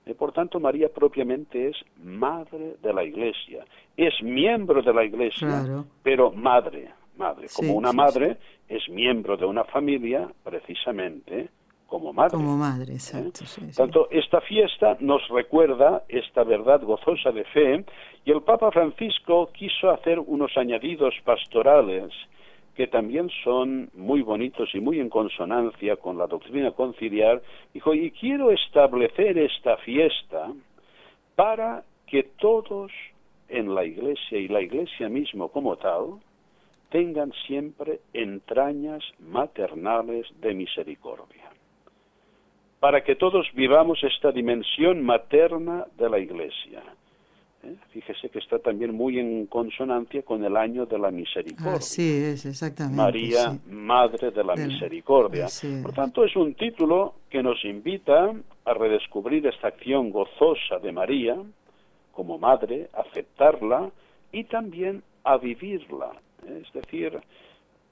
[0.10, 3.63] Y por tanto, María propiamente es madre de la Iglesia.
[3.95, 7.48] Es miembro de la Iglesia, pero madre, madre.
[7.56, 11.50] Como una madre es miembro de una familia, precisamente
[11.86, 12.38] como madre.
[12.38, 12.95] Como madre, ¿Eh?
[12.95, 13.45] exacto.
[13.76, 17.86] Tanto esta fiesta nos recuerda esta verdad gozosa de fe
[18.26, 22.12] y el Papa Francisco quiso hacer unos añadidos pastorales
[22.80, 27.42] que también son muy bonitos y muy en consonancia con la doctrina conciliar,
[27.74, 30.54] dijo, y quiero establecer esta fiesta
[31.36, 32.89] para que todos
[33.50, 36.22] en la iglesia y la iglesia mismo como tal
[36.89, 41.50] tengan siempre entrañas maternales de misericordia,
[42.80, 46.82] para que todos vivamos esta dimensión materna de la Iglesia.
[47.63, 47.76] ¿Eh?
[47.91, 51.74] Fíjese que está también muy en consonancia con el año de la misericordia.
[51.74, 53.02] Así es, exactamente.
[53.02, 55.48] María, Madre de la Misericordia.
[55.84, 61.36] Por tanto, es un título que nos invita a redescubrir esta acción gozosa de María
[62.13, 63.91] como madre, aceptarla
[64.32, 66.12] y también a vivirla.
[66.45, 67.19] Es decir,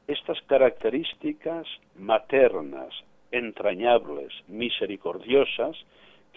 [0.08, 2.94] estas características maternas,
[3.32, 5.78] entrañables, misericordiosas,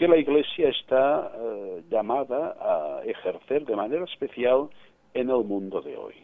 [0.00, 4.70] que la Iglesia está eh, llamada a ejercer de manera especial
[5.12, 6.14] en el mundo de hoy.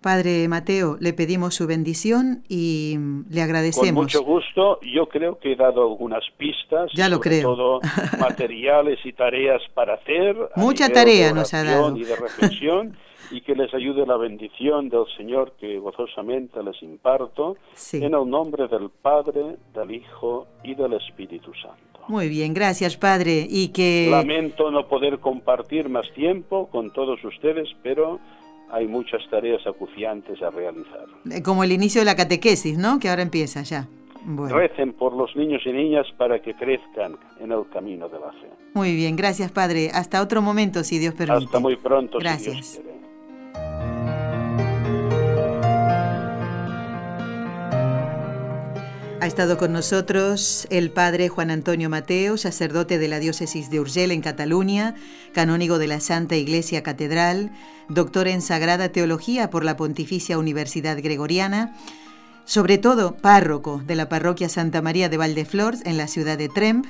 [0.00, 2.96] Padre Mateo, le pedimos su bendición y
[3.28, 3.88] le agradecemos.
[3.88, 4.78] Con mucho gusto.
[4.82, 6.88] Yo creo que he dado algunas pistas.
[6.94, 7.42] Ya lo creo.
[7.42, 7.80] Todo
[8.20, 10.36] materiales y tareas para hacer.
[10.54, 11.96] Mucha tarea nos ha dado.
[11.96, 12.96] Y de reflexión.
[13.32, 17.56] y que les ayude la bendición del Señor que gozosamente les imparto.
[17.92, 21.91] En el nombre del Padre, del Hijo y del Espíritu Santo.
[22.08, 23.46] Muy bien, gracias Padre.
[23.48, 24.08] Y que...
[24.10, 28.18] Lamento no poder compartir más tiempo con todos ustedes, pero
[28.70, 31.04] hay muchas tareas acuciantes a realizar.
[31.30, 32.98] Eh, como el inicio de la catequesis, ¿no?
[32.98, 33.86] Que ahora empieza ya.
[34.24, 38.48] Recen por los niños y niñas para que crezcan en el camino de la fe.
[38.74, 39.90] Muy bien, gracias Padre.
[39.92, 41.44] Hasta otro momento, si Dios permite.
[41.44, 42.66] Hasta muy pronto, gracias.
[42.66, 43.11] Si Dios quiere.
[49.22, 54.10] Ha estado con nosotros el padre Juan Antonio Mateo, sacerdote de la diócesis de Urgel
[54.10, 54.96] en Cataluña,
[55.32, 57.52] canónigo de la Santa Iglesia Catedral,
[57.88, 61.76] doctor en Sagrada Teología por la Pontificia Universidad Gregoriana,
[62.46, 66.84] sobre todo párroco de la parroquia Santa María de Valdeflors en la ciudad de Tremp,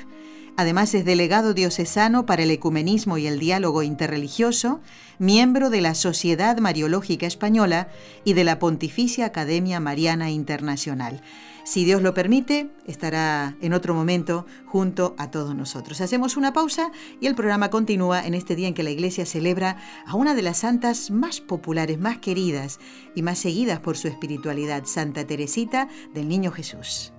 [0.55, 4.81] Además es delegado diocesano para el ecumenismo y el diálogo interreligioso,
[5.19, 7.89] miembro de la Sociedad Mariológica Española
[8.25, 11.23] y de la Pontificia Academia Mariana Internacional.
[11.65, 16.01] Si Dios lo permite, estará en otro momento junto a todos nosotros.
[16.01, 19.77] Hacemos una pausa y el programa continúa en este día en que la Iglesia celebra
[20.07, 22.81] a una de las santas más populares, más queridas
[23.15, 27.13] y más seguidas por su espiritualidad, Santa Teresita del Niño Jesús.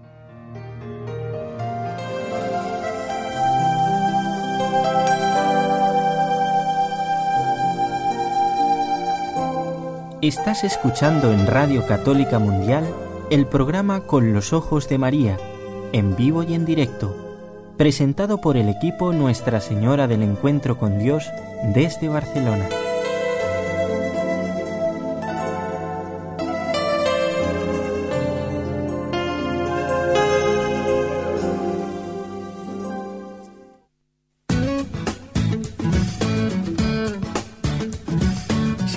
[10.21, 12.85] Estás escuchando en Radio Católica Mundial
[13.33, 15.39] el programa Con los Ojos de María,
[15.91, 17.17] en vivo y en directo,
[17.77, 21.27] presentado por el equipo Nuestra Señora del Encuentro con Dios
[21.73, 22.69] desde Barcelona.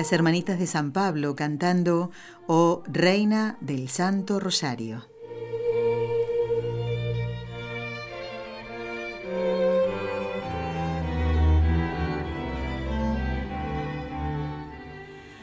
[0.00, 2.10] Las hermanitas de San Pablo cantando
[2.46, 5.04] Oh Reina del Santo Rosario.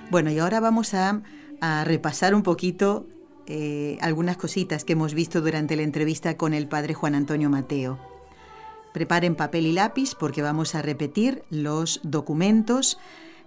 [0.09, 1.21] Bueno, y ahora vamos a,
[1.85, 3.05] repasar un poquito
[3.45, 7.99] eh, algunas cositas que hemos visto durante la entrevista con el padre Juan Antonio Mateo.
[8.91, 12.97] Preparen papel y lápiz porque vamos a repetir los documentos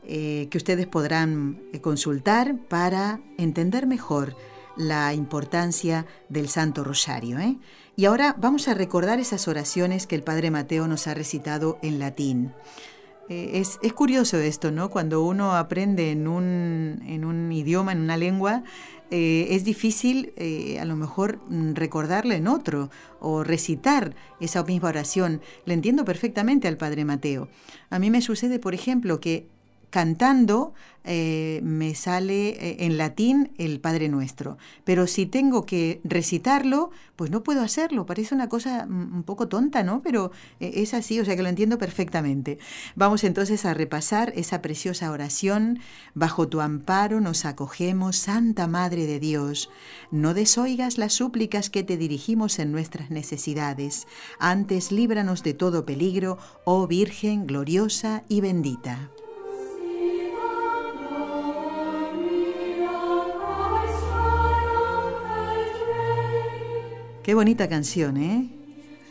[0.07, 4.37] eh, que ustedes podrán eh, consultar para entender mejor
[4.77, 7.39] la importancia del Santo Rosario.
[7.97, 11.99] Y ahora vamos a recordar esas oraciones que el Padre Mateo nos ha recitado en
[11.99, 12.53] latín.
[13.31, 14.91] Eh, es, curioso esto, ¿no?
[14.91, 18.65] Cuando uno aprende en un, en un idioma, en una lengua,
[19.13, 22.91] eh, es difícil eh, a lo mejor mm, recordarle en otro
[23.21, 25.41] o recitar esa misma oración.
[25.65, 27.49] Le entiendo perfectamente al Padre Mateo.
[27.89, 29.47] A mí me sucede, por ejemplo, que
[29.91, 30.73] cantando
[31.03, 37.31] eh, me sale eh, en latín el Padre Nuestro, pero si tengo que recitarlo, pues
[37.31, 38.05] no puedo hacerlo.
[38.05, 40.03] Parece una cosa mm, un poco tonta, ¿no?
[40.03, 40.31] Pero
[40.61, 42.59] eh, es así, o sea que lo entiendo perfectamente.
[42.97, 45.79] Vamos entonces a repasar esa preciosa oración.
[46.13, 49.71] Bajo tu amparo nos acogemos, Santa Madre de Dios.
[50.11, 54.07] No desoigas las súplicas que te dirigimos en nuestras necesidades.
[54.39, 59.11] Antes líbranos de todo peligro, oh Virgen gloriosa y bendita.
[67.31, 68.49] Qué bonita canción, ¿eh?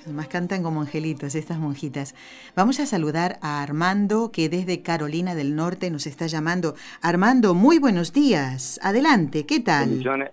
[0.04, 2.16] Además cantan como angelitos estas monjitas.
[2.54, 6.74] Vamos a saludar a Armando, que desde Carolina del Norte nos está llamando.
[7.02, 8.78] Armando, muy buenos días.
[8.84, 9.88] Adelante, ¿qué tal?
[9.88, 10.32] Bendiciones,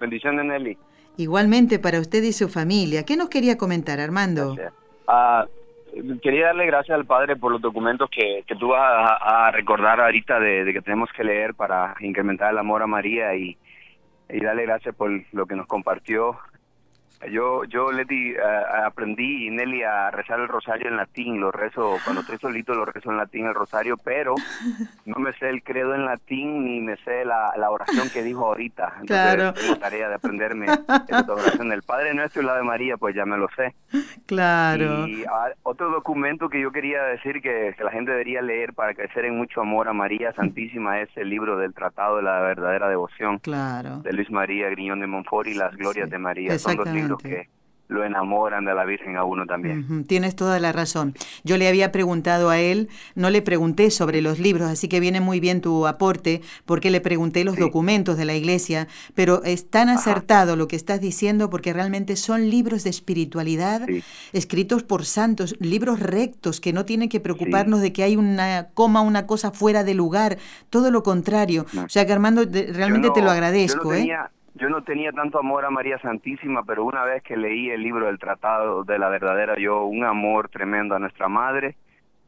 [0.00, 0.76] bendiciones Nelly.
[1.16, 3.04] Igualmente para usted y su familia.
[3.04, 4.56] ¿Qué nos quería comentar, Armando?
[5.06, 5.46] Ah,
[6.20, 10.40] quería darle gracias al Padre por los documentos que, que tú vas a, recordar ahorita
[10.40, 13.56] de, de, que tenemos que leer para incrementar el amor a María y,
[14.28, 16.36] y darle gracias por lo que nos compartió
[17.30, 21.40] yo, yo Leti, uh, aprendí, Nelly, a rezar el rosario en latín.
[21.40, 24.34] Lo rezo, cuando estoy solito lo rezo en latín el rosario, pero
[25.06, 28.46] no me sé el credo en latín ni me sé la, la oración que dijo
[28.46, 28.94] ahorita.
[29.00, 29.52] Entonces, claro.
[29.54, 33.24] tengo tarea de aprenderme esta oración del Padre Nuestro y la de María, pues ya
[33.24, 33.74] me lo sé.
[34.26, 35.06] Claro.
[35.06, 38.94] Y ah, otro documento que yo quería decir que, que la gente debería leer para
[38.94, 42.88] crecer en mucho amor a María Santísima es el libro del Tratado de la Verdadera
[42.88, 43.38] Devoción.
[43.38, 43.98] Claro.
[43.98, 46.58] De Luis María Griñón de Montfort y las Glorias de María.
[46.58, 47.48] Son libros que
[47.88, 50.04] lo enamoran de la Virgen a uno también.
[50.04, 51.14] Tienes toda la razón.
[51.44, 55.20] Yo le había preguntado a él, no le pregunté sobre los libros, así que viene
[55.20, 59.88] muy bien tu aporte, porque le pregunté los documentos de la iglesia, pero es tan
[59.88, 63.86] acertado lo que estás diciendo porque realmente son libros de espiritualidad
[64.32, 69.00] escritos por santos, libros rectos que no tienen que preocuparnos de que hay una coma,
[69.00, 70.38] una cosa fuera de lugar,
[70.70, 71.66] todo lo contrario.
[71.84, 73.94] O sea que Armando, realmente te lo agradezco.
[73.94, 74.08] ¿eh?
[74.58, 78.06] Yo no tenía tanto amor a María Santísima, pero una vez que leí el libro
[78.06, 81.76] del Tratado de la Verdadera, yo un amor tremendo a nuestra Madre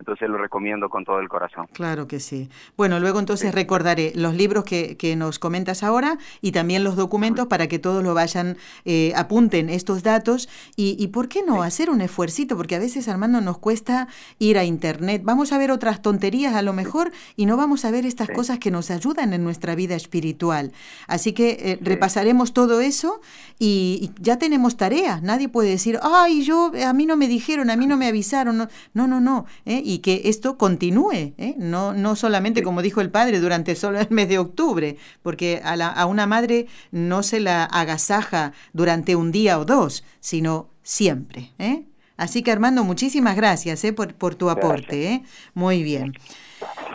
[0.08, 1.66] entonces lo recomiendo con todo el corazón.
[1.74, 2.48] Claro que sí.
[2.78, 7.46] Bueno, luego entonces recordaré los libros que, que, nos comentas ahora y también los documentos
[7.46, 8.56] para que todos lo vayan,
[8.86, 12.56] eh, apunten estos datos y, y, ¿por qué no hacer un esfuercito?
[12.56, 15.20] Porque a veces, Armando, nos cuesta ir a Internet.
[15.24, 18.58] Vamos a ver otras tonterías a lo mejor y no vamos a ver estas cosas
[18.58, 20.72] que nos ayudan en nuestra vida espiritual.
[21.06, 23.20] Así que eh, repasaremos todo eso
[23.58, 25.22] y, ya tenemos tareas.
[25.22, 28.56] Nadie puede decir, ay, yo, a mí no me dijeron, a mí no me avisaron.
[28.56, 29.20] No, no, no.
[29.20, 29.82] no ¿eh?
[29.84, 31.54] y que esto continúe, ¿eh?
[31.58, 35.76] no, no solamente, como dijo el padre, durante solo el mes de octubre, porque a,
[35.76, 41.52] la, a una madre no se la agasaja durante un día o dos, sino siempre.
[41.58, 41.84] ¿eh?
[42.18, 43.92] Así que Armando, muchísimas gracias ¿eh?
[43.92, 45.12] por, por tu aporte.
[45.12, 45.22] ¿eh?
[45.54, 46.14] Muy bien.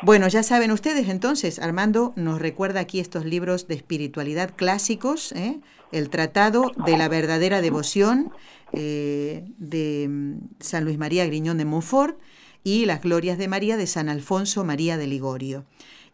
[0.04, 5.62] Bueno, ya saben ustedes entonces, Armando nos recuerda aquí estos libros de espiritualidad clásicos, ¿eh?
[5.94, 8.34] el Tratado de la Verdadera Devoción
[8.74, 12.20] de mm, San Luis María Griñón de Montfort,
[12.64, 15.66] y las glorias de María de San Alfonso María de Ligorio.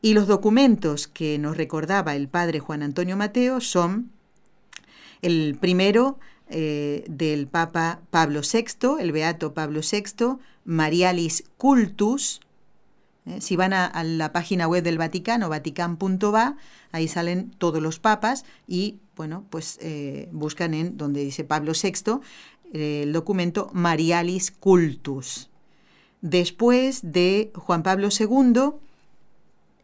[0.02, 4.12] Y los documentos que nos recordaba el padre Juan Antonio Mateo son
[5.22, 6.18] el primero
[6.50, 12.40] eh, del Papa Pablo VI, el Beato Pablo VI, Marialis Cultus.
[13.26, 16.56] Eh, si van a, la página web del Vaticano, vatican.va,
[16.92, 22.22] ahí salen todos los papas y, bueno, pues eh, buscan en donde dice Pablo VI
[22.72, 25.50] el documento Marialis Cultus.
[26.22, 28.74] Después de Juan Pablo II,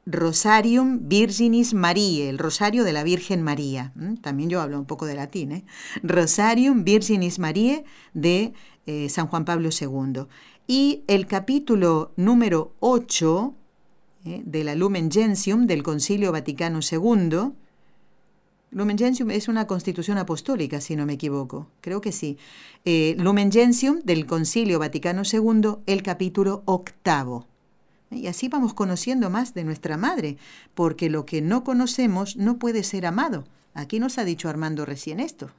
[0.06, 3.92] Rosarium Virginis Mariae, el Rosario de la Virgen María.
[4.22, 5.52] También yo hablo un poco de latín.
[5.52, 5.66] ¿eh?
[6.04, 8.54] Rosarium Virginis Mariae de
[8.86, 10.26] eh, San Juan Pablo II.
[10.68, 13.54] Y el capítulo número 8,
[14.26, 14.42] ¿eh?
[14.46, 17.54] de la Lumen Gentium del Concilio Vaticano II.
[18.76, 21.70] Lumen Gentium es una constitución apostólica, si no me equivoco.
[21.80, 22.38] Creo que sí.
[22.84, 27.48] Eh, Lumen Gentium del Concilio Vaticano II, el capítulo octavo.
[28.12, 30.36] Y así vamos conociendo más de nuestra madre,
[30.74, 33.46] porque lo que no conocemos no puede ser amado.
[33.74, 35.52] Aquí nos ha dicho Armando recién esto.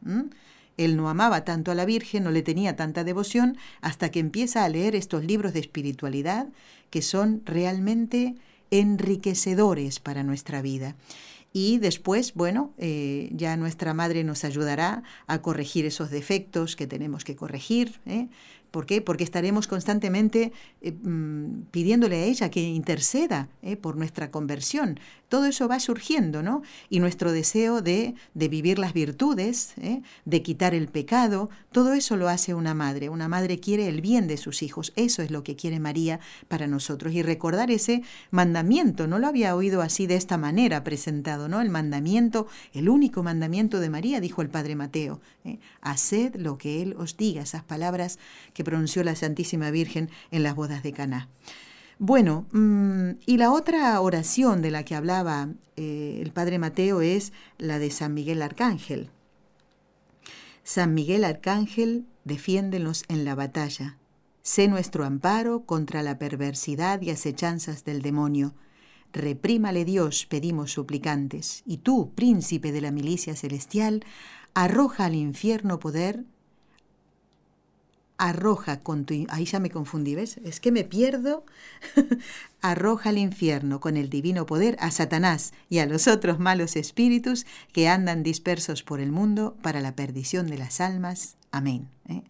[0.76, 4.62] Él no amaba tanto a la Virgen, no le tenía tanta devoción, hasta que empieza
[4.62, 6.48] a leer estos libros de espiritualidad
[6.90, 8.34] que son realmente
[8.70, 10.96] enriquecedores para nuestra vida.
[11.58, 17.24] Y después, bueno, eh, ya nuestra madre nos ayudará a corregir esos defectos que tenemos
[17.24, 18.28] que corregir, ¿eh?
[18.70, 19.00] ¿Por qué?
[19.00, 20.52] Porque estaremos constantemente
[20.82, 23.48] eh, mm, pidiéndole a ella que interceda
[23.80, 25.00] por nuestra conversión.
[25.28, 26.62] Todo eso va surgiendo, ¿no?
[26.88, 32.16] Y nuestro deseo de, de vivir las virtudes, eh, de quitar el pecado, todo eso
[32.16, 33.08] lo hace una madre.
[33.08, 34.92] Una madre quiere el bien de sus hijos.
[34.94, 37.12] Eso es lo que quiere María para nosotros.
[37.12, 41.60] Y recordar ese mandamiento, no lo había oído así de esta manera presentado, ¿no?
[41.60, 45.20] El mandamiento, el único mandamiento de María, dijo el Padre Mateo.
[45.80, 47.42] Haced lo que Él os diga.
[47.42, 48.18] Esas palabras
[48.54, 51.28] que pronunció la Santísima Virgen en las bodas de Caná.
[51.98, 57.32] Bueno, mm, y la otra oración de la que hablaba eh, el Padre Mateo es
[57.56, 59.10] la de San Miguel Arcángel.
[60.62, 63.96] San Miguel Arcángel, defiéndenos en la batalla.
[64.42, 68.54] Sé nuestro amparo contra la perversidad y acechanzas del demonio.
[69.12, 74.04] Reprímale Dios, pedimos suplicantes, y tú, príncipe de la milicia celestial,
[74.54, 76.24] arroja al infierno poder
[78.18, 79.26] arroja con tu...
[79.28, 80.38] Ahí ya me confundí, ¿ves?
[80.44, 81.44] Es que me pierdo.
[82.60, 87.46] arroja al infierno con el divino poder a Satanás y a los otros malos espíritus
[87.72, 91.36] que andan dispersos por el mundo para la perdición de las almas.
[91.50, 91.88] Amén.
[92.08, 92.22] ¿eh?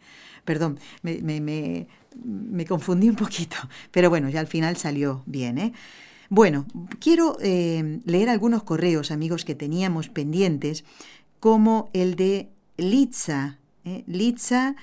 [0.44, 3.56] Perdón, me, me, confundí un poquito,
[3.90, 5.58] pero bueno, ya al final salió bien.
[5.58, 5.72] ¿eh?
[6.28, 6.66] Bueno,
[7.00, 10.84] quiero eh, leer algunos correos, amigos, que teníamos pendientes,
[11.40, 13.58] como el de Litza.
[14.06, 14.74] Litza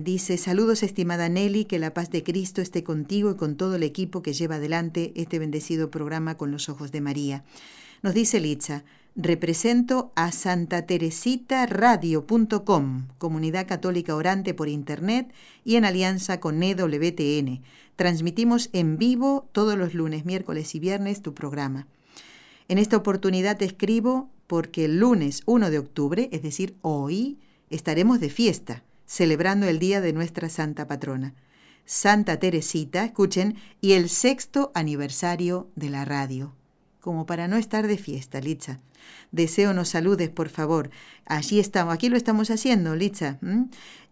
[0.00, 3.82] Dice, saludos estimada Nelly, que la paz de Cristo esté contigo y con todo el
[3.82, 7.44] equipo que lleva adelante este bendecido programa con los ojos de María.
[8.00, 8.84] Nos dice Litza,
[9.16, 15.30] represento a Santa Teresita Radio.com, comunidad católica orante por internet
[15.62, 17.60] y en alianza con EWTN.
[17.94, 21.86] Transmitimos en vivo todos los lunes, miércoles y viernes tu programa.
[22.68, 27.36] En esta oportunidad te escribo porque el lunes 1 de octubre, es decir, hoy,
[27.68, 31.34] estaremos de fiesta celebrando el día de nuestra santa patrona,
[31.84, 36.54] Santa Teresita, escuchen, y el sexto aniversario de la radio.
[37.00, 38.78] Como para no estar de fiesta, Litza.
[39.32, 40.90] Deseo nos saludes, por favor.
[41.26, 43.38] Allí estamos, aquí lo estamos haciendo, Litza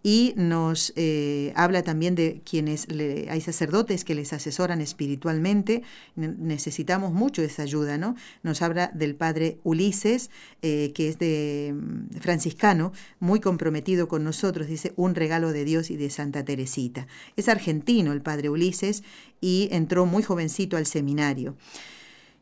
[0.03, 2.87] y nos eh, habla también de quienes
[3.29, 5.83] hay sacerdotes que les asesoran espiritualmente.
[6.17, 8.17] Necesitamos mucho esa ayuda, ¿no?
[8.43, 10.31] Nos habla del padre Ulises,
[10.63, 15.97] eh, que es mm, franciscano, muy comprometido con nosotros, dice, un regalo de Dios y
[15.97, 17.07] de Santa Teresita.
[17.37, 19.03] Es argentino el padre Ulises
[19.41, 21.57] y entró muy jovencito al seminario.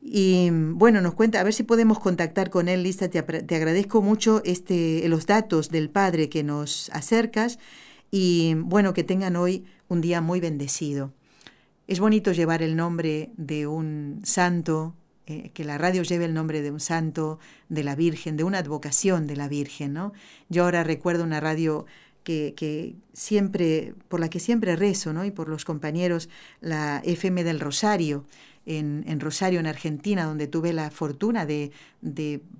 [0.00, 4.42] Y bueno, nos cuenta, a ver si podemos contactar con él, Lisa, te, agradezco mucho
[4.44, 7.58] este, los datos del Padre que nos acercas
[8.10, 11.12] y bueno, que tengan hoy un día muy bendecido.
[11.88, 14.94] Es bonito llevar el nombre de un santo,
[15.26, 17.38] eh, que la radio lleve el nombre de un santo,
[17.68, 20.12] de la Virgen, de una advocación de la Virgen, ¿no?
[20.48, 21.86] Yo ahora recuerdo una radio
[22.24, 25.24] que, que, siempre, por la que siempre rezo, ¿no?
[25.24, 26.28] Y por los compañeros,
[26.60, 28.24] la FM del Rosario,
[28.68, 31.72] en, Rosario, en Argentina, donde tuve la fortuna de,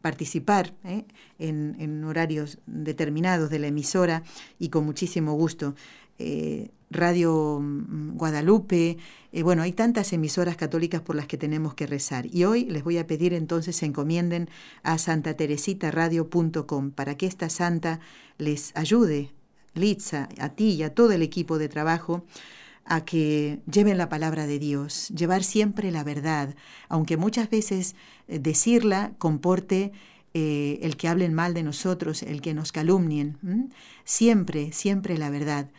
[0.01, 1.05] participar ¿eh?
[1.39, 4.23] en, horarios determinados de la emisora
[4.59, 5.75] y con muchísimo gusto.
[6.19, 8.97] Eh, Radio mm, Guadalupe,
[9.33, 12.25] eh, bueno, hay tantas emisoras católicas por las que tenemos que rezar.
[12.35, 14.49] Y hoy les voy a pedir entonces se encomienden
[14.83, 18.01] a santateresitaradio.com para que esta santa
[18.39, 19.31] les ayude,
[19.75, 22.25] Litza, a ti y a todo el equipo de trabajo,
[22.89, 26.55] a que lleven la palabra de Dios, llevar siempre la verdad,
[26.89, 27.95] aunque muchas veces
[28.27, 29.93] eh, decirla comporte
[30.33, 33.73] eh, el que hablen mal de nosotros, el que nos calumnien,
[34.05, 35.71] siempre, siempre la verdad,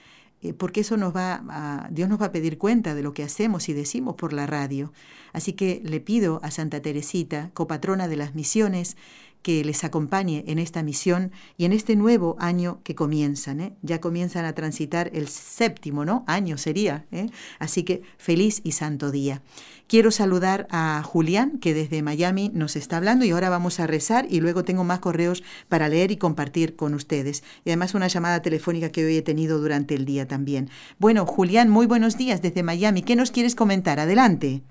[0.42, 3.24] eh, porque eso nos va a, Dios nos va a pedir cuenta de lo que
[3.24, 4.94] hacemos y decimos por la radio.
[5.34, 8.98] Así que le pido a Santa Teresita, copatrona de las misiones,
[9.42, 13.62] que les acompañe en esta misión y en este nuevo año que comienzan.
[13.62, 13.74] ¿eh?
[13.82, 16.24] Ya comienzan a transitar el séptimo ¿no?
[16.28, 17.06] año sería.
[17.12, 17.28] ¿eh?
[17.58, 19.42] Así que feliz y santo día.
[19.88, 24.26] Quiero saludar a Julián, que desde Miami nos está hablando y ahora vamos a rezar
[24.30, 27.44] y luego tengo más correos para leer y compartir con ustedes.
[27.66, 30.70] Y además una llamada telefónica que hoy he tenido durante el día también.
[31.00, 33.02] Bueno, Julián, muy buenos días desde Miami.
[33.02, 34.00] ¿Qué nos quieres comentar?
[34.00, 34.62] Adelante.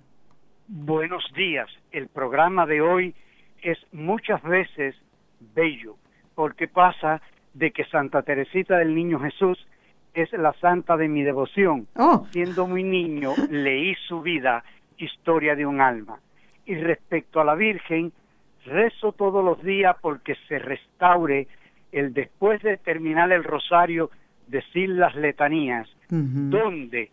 [0.68, 1.68] Buenos días.
[1.90, 3.14] El programa de hoy
[3.62, 4.94] es muchas veces
[5.54, 5.96] bello,
[6.34, 7.20] porque pasa
[7.54, 9.59] de que Santa Teresita del Niño Jesús
[10.14, 11.86] es la santa de mi devoción.
[11.96, 12.26] Oh.
[12.30, 14.64] Siendo muy niño, leí su vida,
[14.96, 16.18] historia de un alma.
[16.66, 18.12] Y respecto a la Virgen,
[18.64, 21.46] rezo todos los días porque se restaure
[21.92, 24.11] el después de terminar el rosario,
[24.46, 27.11] decir las letanías, donde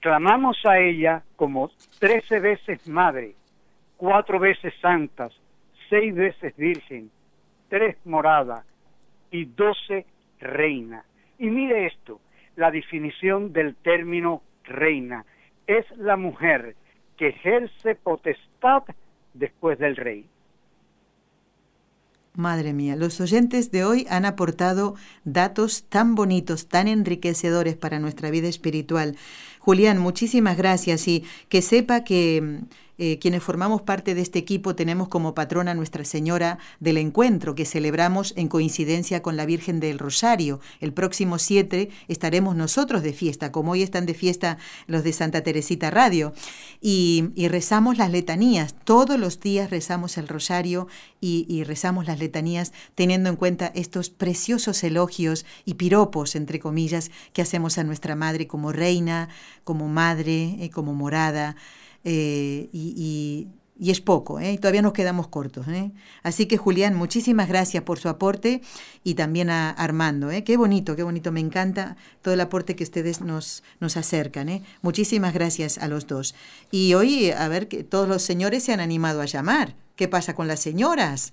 [0.00, 3.34] clamamos a ella como trece veces madre,
[3.96, 5.32] cuatro veces santas,
[5.94, 7.08] seis veces virgen,
[7.68, 8.64] tres morada
[9.30, 10.06] y doce
[10.40, 11.04] reina.
[11.38, 12.20] Y mire esto,
[12.56, 15.24] la definición del término reina
[15.68, 16.74] es la mujer
[17.16, 18.82] que ejerce potestad
[19.34, 20.26] después del rey.
[22.34, 28.30] Madre mía, los oyentes de hoy han aportado datos tan bonitos, tan enriquecedores para nuestra
[28.30, 29.14] vida espiritual.
[29.60, 32.62] Julián, muchísimas gracias y que sepa que
[32.96, 37.64] eh, quienes formamos parte de este equipo tenemos como patrona Nuestra Señora del Encuentro, que
[37.64, 40.60] celebramos en coincidencia con la Virgen del Rosario.
[40.80, 45.42] El próximo 7 estaremos nosotros de fiesta, como hoy están de fiesta los de Santa
[45.42, 46.32] Teresita Radio.
[46.80, 48.74] Y, rezamos las letanías.
[48.84, 50.86] Todos los días rezamos el Rosario
[51.20, 57.42] y, rezamos las letanías teniendo en cuenta estos preciosos elogios y piropos, entre comillas, que
[57.42, 59.28] hacemos a nuestra Madre como reina,
[59.64, 61.56] como madre, eh, como morada.
[62.04, 63.48] Eh, y,
[63.80, 64.56] es poco, ¿eh?
[64.58, 65.66] todavía nos quedamos cortos.
[65.68, 65.90] ¿eh?
[66.22, 68.62] Así que Julián, muchísimas gracias por su aporte
[69.02, 70.30] y también a Armando.
[70.30, 70.44] ¿eh?
[70.44, 74.48] Qué bonito, qué bonito, me encanta todo el aporte que ustedes nos, nos acercan.
[74.48, 74.62] ¿eh?
[74.82, 76.34] Muchísimas gracias a los dos.
[76.70, 79.74] Y hoy, a ver, que todos los señores se han animado a llamar.
[79.96, 81.32] ¿Qué pasa con las señoras?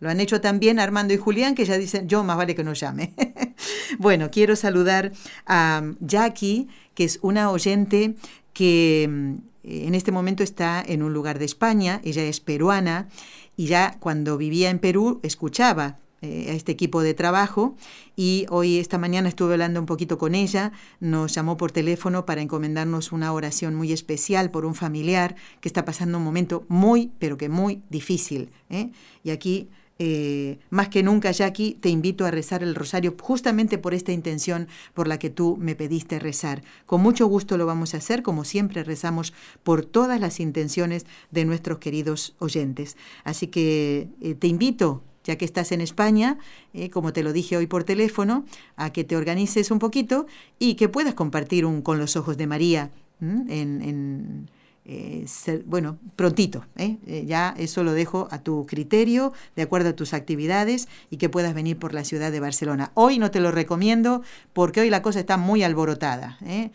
[0.00, 2.72] Lo han hecho también Armando y Julián, que ya dicen, yo más vale que no
[2.72, 3.14] llame.
[3.98, 5.12] bueno, quiero saludar
[5.46, 8.14] a Jackie, que es una oyente
[8.52, 13.08] que en este momento está en un lugar de España, ella es peruana
[13.56, 17.76] y ya cuando vivía en Perú escuchaba eh, a este equipo de trabajo
[18.16, 22.40] y hoy esta mañana estuve hablando un poquito con ella, nos llamó por teléfono para
[22.40, 27.36] encomendarnos una oración muy especial por un familiar que está pasando un momento muy, pero
[27.36, 28.50] que muy difícil.
[28.70, 28.90] ¿eh?
[29.22, 29.68] Y aquí
[29.98, 34.66] eh, más que nunca, Jackie, te invito a rezar el rosario justamente por esta intención
[34.92, 36.62] por la que tú me pediste rezar.
[36.86, 39.32] Con mucho gusto lo vamos a hacer, como siempre rezamos
[39.62, 42.96] por todas las intenciones de nuestros queridos oyentes.
[43.22, 46.38] Así que eh, te invito ya que estás en España,
[46.74, 48.44] eh, como te lo dije hoy por teléfono,
[48.76, 50.26] a que te organices un poquito
[50.58, 52.90] y que puedas compartir un con los ojos de María
[53.20, 54.50] en
[54.86, 55.24] eh,
[55.64, 56.98] bueno, prontito, ¿eh?
[57.06, 57.24] ¿eh?
[57.26, 61.54] ya eso lo dejo a tu criterio, de acuerdo a tus actividades y que puedas
[61.54, 62.90] venir por la ciudad de Barcelona.
[62.92, 64.22] Hoy no te lo recomiendo
[64.52, 66.70] porque hoy la cosa está muy alborotada, ¿eh?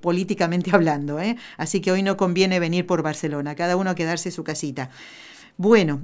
[0.00, 1.18] políticamente hablando,
[1.56, 4.90] así que hoy no conviene venir por Barcelona, cada uno a quedarse en su casita.
[5.56, 6.02] Bueno,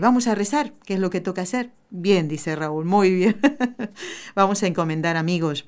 [0.00, 1.72] vamos a rezar, ¿qué es lo que toca hacer?
[1.90, 3.40] Bien, dice Raúl, muy bien.
[4.34, 5.66] vamos a encomendar amigos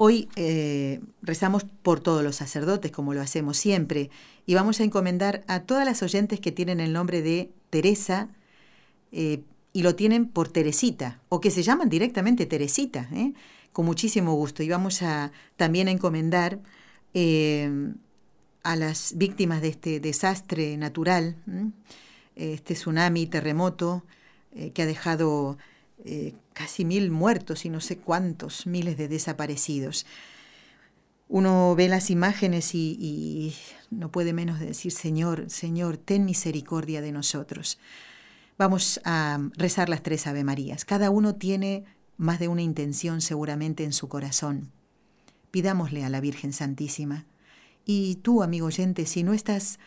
[0.00, 4.10] Hoy eh, rezamos por todos los sacerdotes, como lo hacemos siempre,
[4.46, 8.28] y vamos a encomendar a todas las oyentes que tienen el nombre de Teresa
[9.10, 9.42] eh,
[9.72, 13.32] y lo tienen por Teresita, o que se llaman directamente Teresita, ¿eh?
[13.72, 14.62] con muchísimo gusto.
[14.62, 16.60] Y vamos a también a encomendar
[18.62, 21.34] a las víctimas de este desastre natural,
[22.36, 24.04] este tsunami, terremoto,
[24.72, 25.58] que ha dejado
[26.58, 30.06] casi mil muertos y no sé cuántos miles de desaparecidos.
[31.28, 33.54] Uno ve las imágenes y,
[33.90, 37.78] no puede menos de decir, Señor, Señor, ten misericordia de nosotros.
[38.58, 40.84] Vamos a rezar las tres Ave Marías.
[40.84, 41.84] Cada uno tiene
[42.16, 44.72] más de una intención seguramente en su corazón.
[45.52, 47.24] Pidámosle a la Virgen Santísima.
[47.84, 49.78] Y tú, amigo oyente, si no estás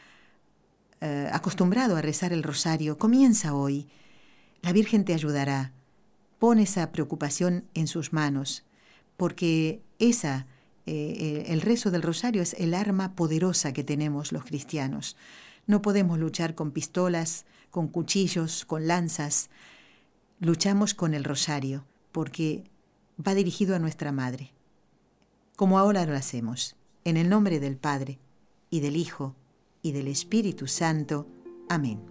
[1.02, 3.90] eh, acostumbrado a rezar el rosario, comienza hoy.
[4.62, 5.74] La Virgen te ayudará
[6.42, 8.64] pon esa preocupación en sus manos,
[9.16, 10.48] porque esa,
[10.88, 15.18] eh, eh, el rezo del rosario es el arma poderosa que tenemos los cristianos.
[15.68, 19.52] No podemos luchar con pistolas, con cuchillos, con lanzas.
[20.40, 22.64] Luchamos con el rosario, porque
[23.16, 24.52] va dirigido a nuestra Madre.
[25.56, 26.76] Como ahora lo hacemos,
[27.06, 28.18] en el nombre del Padre,
[28.72, 29.36] y del Hijo,
[29.84, 31.28] y del Espíritu Santo.
[31.70, 32.11] Amén.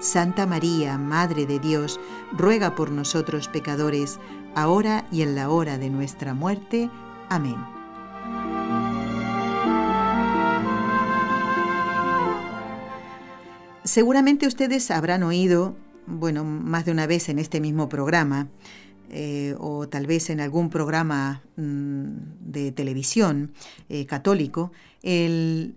[0.00, 2.00] Santa María, Madre de Dios,
[2.32, 4.18] ruega por nosotros pecadores,
[4.54, 6.90] ahora y en la hora de nuestra muerte.
[7.28, 7.56] Amén.
[13.84, 15.76] Seguramente ustedes habrán oído,
[16.06, 18.48] bueno, más de una vez en este mismo programa,
[19.10, 23.52] eh, o tal vez en algún programa mm, de televisión
[23.88, 24.72] eh, católico,
[25.02, 25.76] el,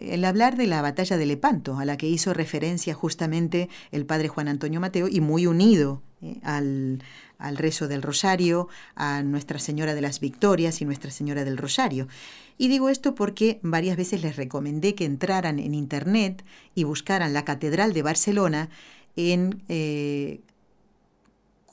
[0.00, 4.28] el, hablar de la batalla de Lepanto, a la que hizo referencia justamente el padre
[4.28, 6.02] Juan Antonio Mateo y muy unido
[6.42, 7.02] al,
[7.38, 12.08] al rezo del rosario, a Nuestra Señora de las Victorias y Nuestra Señora del Rosario.
[12.56, 16.44] Y digo esto porque varias veces les recomendé que entraran en Internet
[16.74, 18.68] y buscaran la Catedral de Barcelona
[19.16, 19.62] en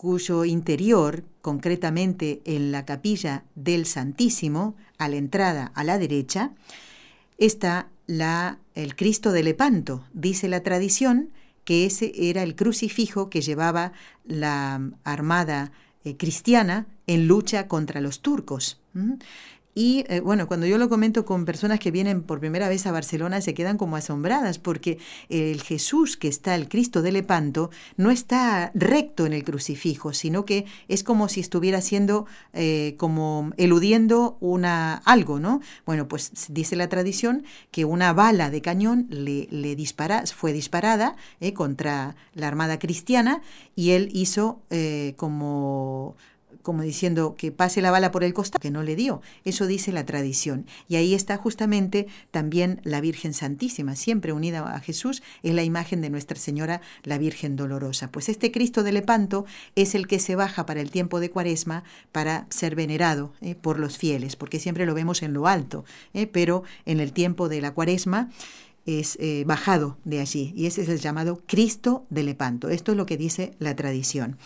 [0.02, 6.54] cuyo interior, concretamente en la capilla del Santísimo, a la entrada a la derecha,
[7.38, 10.06] está la, el Cristo de Lepanto.
[10.14, 11.32] Dice la tradición
[11.64, 13.94] que ese era el crucifijo que llevaba
[14.26, 15.72] la armada
[16.04, 18.82] eh, cristiana en lucha contra los turcos.
[19.74, 22.92] Y eh, bueno, cuando yo lo comento con personas que vienen por primera vez a
[22.92, 24.98] Barcelona, se quedan como asombradas porque
[25.30, 30.44] el Jesús que está, el Cristo de Lepanto, no está recto en el crucifijo, sino
[30.46, 35.62] que es como si estuviera haciendo, eh, como eludiendo una, algo, ¿no?
[35.86, 41.16] Bueno, pues dice la tradición que una bala de cañón le, le dispara, fue disparada
[41.40, 43.42] eh, contra la armada cristiana
[43.76, 44.62] y él hizo
[45.16, 46.16] como
[46.62, 49.22] como diciendo que pase la bala por el costado, que no le dio.
[49.46, 50.66] Eso dice la tradición.
[50.88, 56.02] Y ahí está justamente también la Virgen Santísima, siempre unida a Jesús, es la imagen
[56.02, 58.12] de Nuestra Señora, la Virgen Dolorosa.
[58.12, 59.46] Pues este Cristo de Lepanto
[59.76, 63.80] es el que se baja para el tiempo de Cuaresma para ser venerado eh, por
[63.80, 67.62] los fieles, porque siempre lo vemos en lo alto, eh, pero en el tiempo de
[67.62, 68.30] la Cuaresma
[68.86, 72.70] es eh, bajado de allí y ese es el llamado Cristo de Lepanto.
[72.70, 74.38] Esto es lo que dice la tradición.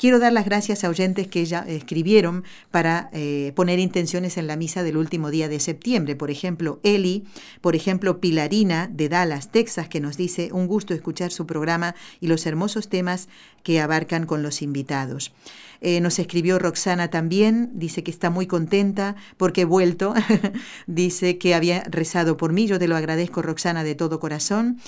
[0.00, 4.56] Quiero dar las gracias a oyentes que ya escribieron para eh, poner intenciones en la
[4.56, 6.16] misa del último día de septiembre.
[6.16, 7.24] Por ejemplo, Eli,
[7.60, 12.28] por ejemplo, Pilarina de Dallas, Texas, que nos dice un gusto escuchar su programa y
[12.28, 13.28] los hermosos temas
[13.62, 15.34] que abarcan con los invitados.
[15.82, 20.14] Eh, nos escribió Roxana también, dice que está muy contenta porque he vuelto,
[20.86, 24.78] dice que había rezado por mí, yo te lo agradezco Roxana de todo corazón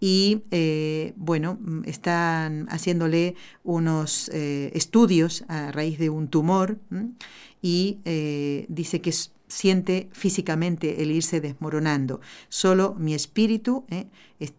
[0.00, 6.78] y eh, bueno, mm, están haciéndole unos eh, estudios a raíz de un tumor
[7.62, 7.98] y
[8.68, 9.12] dice que
[9.50, 12.20] siente físicamente el irse desmoronando.
[12.48, 14.06] Solo mi espíritu eh,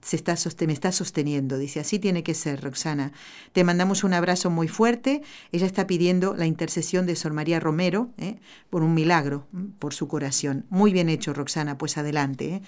[0.01, 0.35] se está
[0.67, 1.57] me está sosteniendo.
[1.57, 3.13] Dice, así tiene que ser, Roxana.
[3.53, 5.21] Te mandamos un abrazo muy fuerte.
[5.51, 8.37] Ella está pidiendo la intercesión de Sor María Romero eh,
[8.69, 9.47] por un milagro,
[9.79, 10.65] por su corazón.
[10.69, 12.55] Muy bien hecho, Roxana, pues adelante.
[12.55, 12.61] Eh.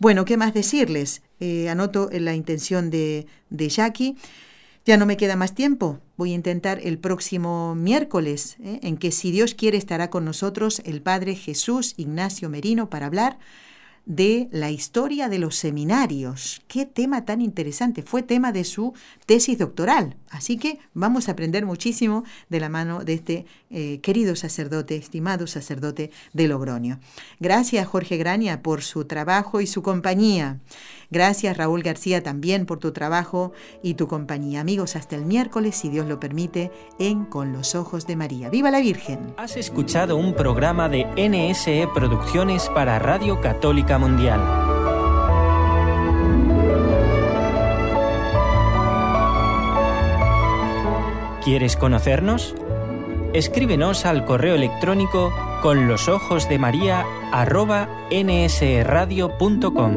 [0.00, 1.20] Bueno, ¿qué más decirles?
[1.68, 4.16] anoto la intención de, de Jackie.
[4.86, 6.00] Ya no me queda más tiempo.
[6.16, 8.80] Voy a intentar el próximo miércoles, ¿eh?
[8.82, 13.38] en que si Dios quiere estará con nosotros el Padre Jesús Ignacio Merino para hablar
[14.10, 16.62] de la historia de los seminarios.
[16.66, 18.02] Qué tema tan interesante.
[18.02, 18.92] Fue tema de su
[19.24, 20.16] tesis doctoral.
[20.30, 25.46] Así que vamos a aprender muchísimo de la mano de este eh, querido sacerdote, estimado
[25.46, 26.98] sacerdote de Logroño.
[27.38, 30.58] Gracias Jorge Graña por su trabajo y su compañía.
[31.10, 33.52] Gracias Raúl García también por tu trabajo
[33.82, 34.60] y tu compañía.
[34.60, 38.48] Amigos, hasta el miércoles, si Dios lo permite, en Con los Ojos de María.
[38.48, 39.34] ¡Viva la Virgen!
[39.36, 44.40] Has escuchado un programa de NSE Producciones para Radio Católica Mundial.
[51.44, 52.54] ¿Quieres conocernos?
[53.32, 55.32] Escríbenos al correo electrónico
[55.62, 59.96] con los ojos de María arroba nsradio.com.